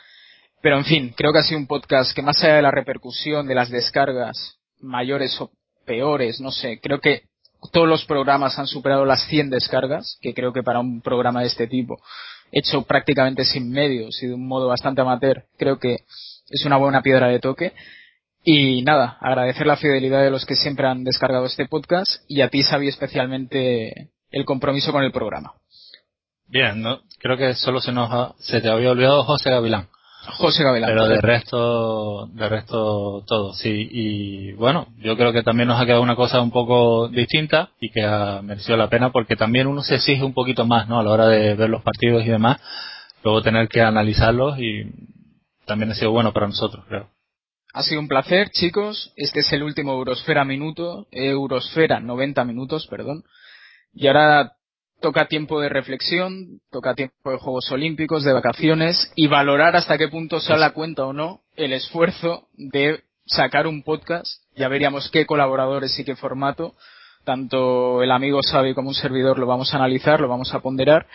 [0.62, 3.46] Pero en fin, creo que ha sido un podcast que más allá de la repercusión
[3.46, 5.50] de las descargas mayores o
[5.84, 7.22] peores, no sé, creo que
[7.66, 11.48] todos los programas han superado las 100 descargas, que creo que para un programa de
[11.48, 11.98] este tipo,
[12.52, 15.98] hecho prácticamente sin medios y de un modo bastante amateur, creo que
[16.48, 17.72] es una buena piedra de toque.
[18.44, 22.48] Y nada, agradecer la fidelidad de los que siempre han descargado este podcast y a
[22.48, 25.54] ti, Xavi, especialmente el compromiso con el programa.
[26.48, 27.00] Bien, ¿no?
[27.18, 29.88] creo que solo se nos se te había olvidado José Gavilán.
[30.32, 30.90] José Gavilán.
[30.90, 33.88] Pero de resto, de resto todo, sí.
[33.90, 37.90] Y bueno, yo creo que también nos ha quedado una cosa un poco distinta y
[37.90, 40.98] que ha merecido la pena porque también uno se exige un poquito más, ¿no?
[40.98, 42.60] A la hora de ver los partidos y demás,
[43.22, 44.84] luego tener que analizarlos y
[45.66, 47.08] también ha sido bueno para nosotros, creo.
[47.72, 49.12] Ha sido un placer, chicos.
[49.16, 53.24] Este es el último Eurosfera minuto, Eurosfera 90 minutos, perdón.
[53.92, 54.52] Y ahora
[55.00, 60.08] toca tiempo de reflexión, toca tiempo de Juegos Olímpicos, de vacaciones y valorar hasta qué
[60.08, 64.42] punto sale a cuenta o no el esfuerzo de sacar un podcast.
[64.56, 66.74] Ya veríamos qué colaboradores y qué formato.
[67.24, 71.06] Tanto el amigo Xavi como un servidor lo vamos a analizar, lo vamos a ponderar.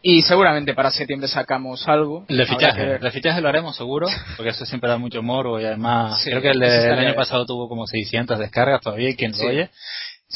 [0.00, 2.24] Y seguramente para septiembre sacamos algo.
[2.28, 4.06] El de fichaje, el de fichaje lo haremos seguro,
[4.36, 7.86] porque eso siempre da mucho moro y además creo que el, año pasado tuvo como
[7.86, 9.70] 600 descargas todavía, quien lo oye.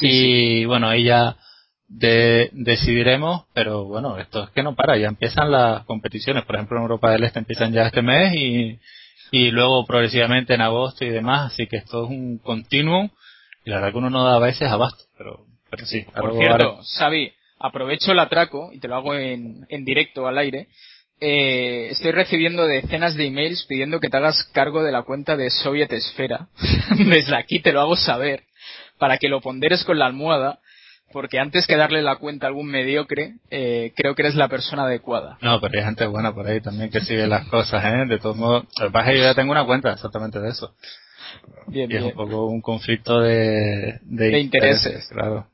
[0.01, 1.37] y bueno, ahí ya
[1.93, 6.79] de, decidiremos, pero bueno, esto es que no para, ya empiezan las competiciones, por ejemplo
[6.79, 8.79] en Europa del Este empiezan ya este mes y,
[9.31, 13.11] y luego progresivamente en agosto y demás, así que esto es un continuum
[13.65, 16.05] y la verdad que uno no da a veces abasto, pero, pero sí.
[16.15, 20.69] Por cierto, Xavi, aprovecho el atraco y te lo hago en, en directo al aire.
[21.21, 25.51] Eh, estoy recibiendo decenas de emails pidiendo que te hagas cargo de la cuenta de
[25.51, 26.49] Soviet Esfera.
[26.99, 28.45] Desde aquí te lo hago saber
[28.99, 30.59] para que lo ponderes con la almohada
[31.13, 34.85] porque antes que darle la cuenta a algún mediocre, eh, creo que eres la persona
[34.85, 35.39] adecuada.
[35.41, 38.07] No, pero hay gente buena por ahí también que sigue las cosas, ¿eh?
[38.07, 40.75] De todos modos, que yo ya tengo una cuenta exactamente de eso.
[41.67, 45.09] Bien, y es un poco un conflicto de, de, intereses.
[45.13, 45.47] Claro.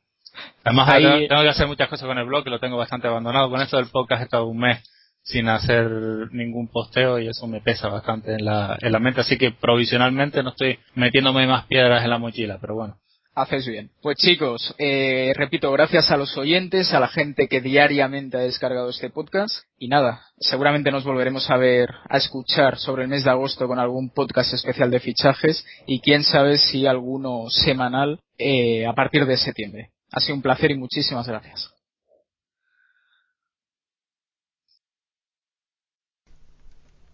[0.64, 1.28] Además, ahí...
[1.28, 3.50] tengo que hacer muchas cosas con el blog, que lo tengo bastante abandonado.
[3.50, 4.82] Con esto del podcast he estado un mes
[5.22, 5.86] sin hacer
[6.32, 9.20] ningún posteo y eso me pesa bastante en la, en la mente.
[9.20, 12.96] Así que provisionalmente no estoy metiéndome más piedras en la mochila, pero bueno.
[13.37, 13.89] Haces bien.
[14.03, 18.89] Pues chicos, eh, repito, gracias a los oyentes, a la gente que diariamente ha descargado
[18.89, 19.65] este podcast.
[19.79, 23.79] Y nada, seguramente nos volveremos a ver, a escuchar sobre el mes de agosto con
[23.79, 29.37] algún podcast especial de fichajes y quién sabe si alguno semanal eh, a partir de
[29.37, 29.89] septiembre.
[30.11, 31.73] Ha sido un placer y muchísimas gracias.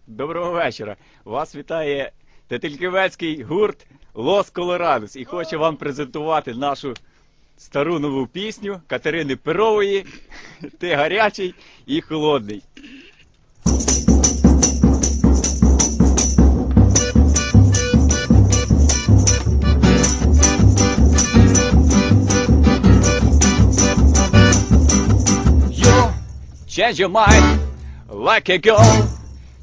[0.06, 0.96] Доброго вечора.
[1.24, 2.10] Вас вітає
[2.47, 6.93] Тетельківецький гурт Лос Колорадос і хочу вам презентувати нашу
[7.57, 10.05] стару нову пісню Катерини Перової
[10.79, 12.63] Ти гарячий і холодний.
[26.67, 27.59] Change your mind
[28.09, 29.07] like a girl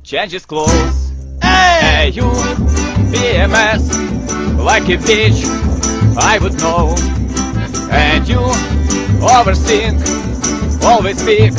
[0.02, 1.12] changes clothes.
[1.42, 2.71] Hey, you
[3.12, 5.44] BMS like a bitch,
[6.16, 6.94] I would know.
[7.90, 8.38] And you
[9.20, 10.00] overthink,
[10.82, 11.52] always speak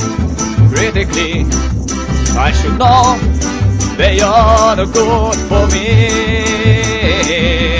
[0.73, 1.45] critically.
[2.35, 3.17] I should know
[3.97, 7.72] they are no good for me.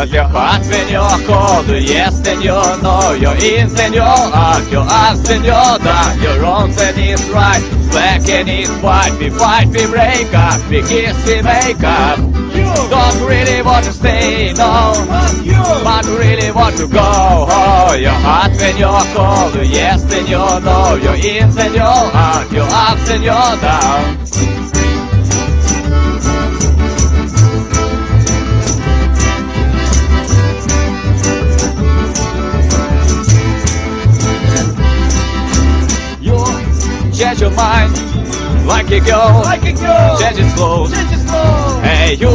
[0.00, 4.64] Cause you're hot when you're cold, yes then you know You're in then you're out,
[4.72, 9.12] you're up then you're down You're wrong then it's right, black and it's white.
[9.20, 12.16] We fight, we break up, we kiss, we make up.
[12.16, 14.96] You Don't really want to stay, no.
[15.44, 20.40] You But really want to go, oh You're hot when you're cold, yes then you
[20.64, 24.79] know You're in then you're out, you're up then you're down
[37.50, 37.92] your mind
[38.66, 40.18] like a girl, like a girl.
[40.18, 41.80] Change its clothes, change its clothes.
[41.82, 42.28] Hey you,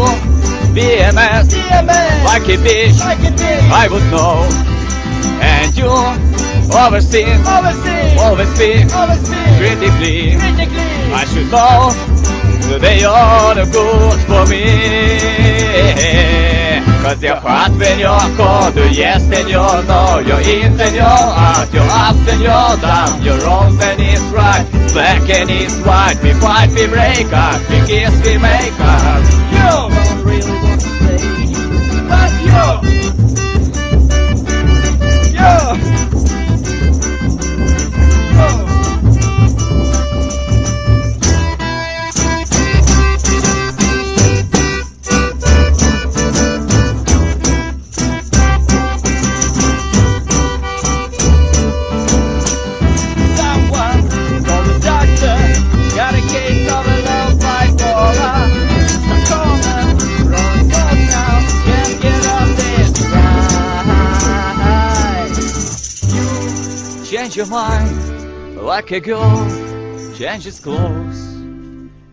[0.74, 2.24] BMS, BMS.
[2.26, 3.72] like a bitch, like a bitch.
[3.72, 4.47] I would know.
[5.41, 5.89] And you,
[6.76, 9.57] overseen, overseen, always speak, always speak.
[9.57, 10.36] critically.
[10.38, 11.13] critically.
[11.13, 11.91] I should know
[12.80, 16.55] they are the good for me.
[17.06, 21.86] Azért ha átvenja, akkor the yes and your no Your in and your out, your
[21.86, 26.70] up and your downs Your wrong and it's right, black and it's white We fight,
[26.78, 29.22] we break up, we kiss, we make up.
[29.53, 29.91] You don't
[30.28, 31.53] really want to stay
[32.10, 33.55] But you
[68.76, 71.21] like a girl changes clothes.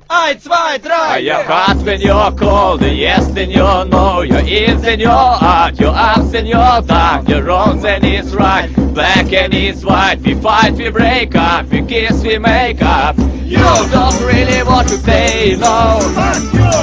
[0.09, 5.01] Ein, zwei, drei, You're hot when you're cold, yes then you know You're in then
[5.01, 9.85] you're out, you're up then you're down You're wrong then it's right, black and it's
[9.85, 13.19] white We fight, we break up, we kiss, we make up.
[13.19, 13.59] You
[13.97, 15.99] don't really want to stay, no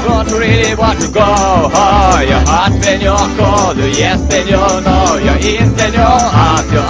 [0.07, 5.05] Don't really want to go, oh You're hot when you're cold, yes then you know
[5.23, 6.89] You're in then you're out, you're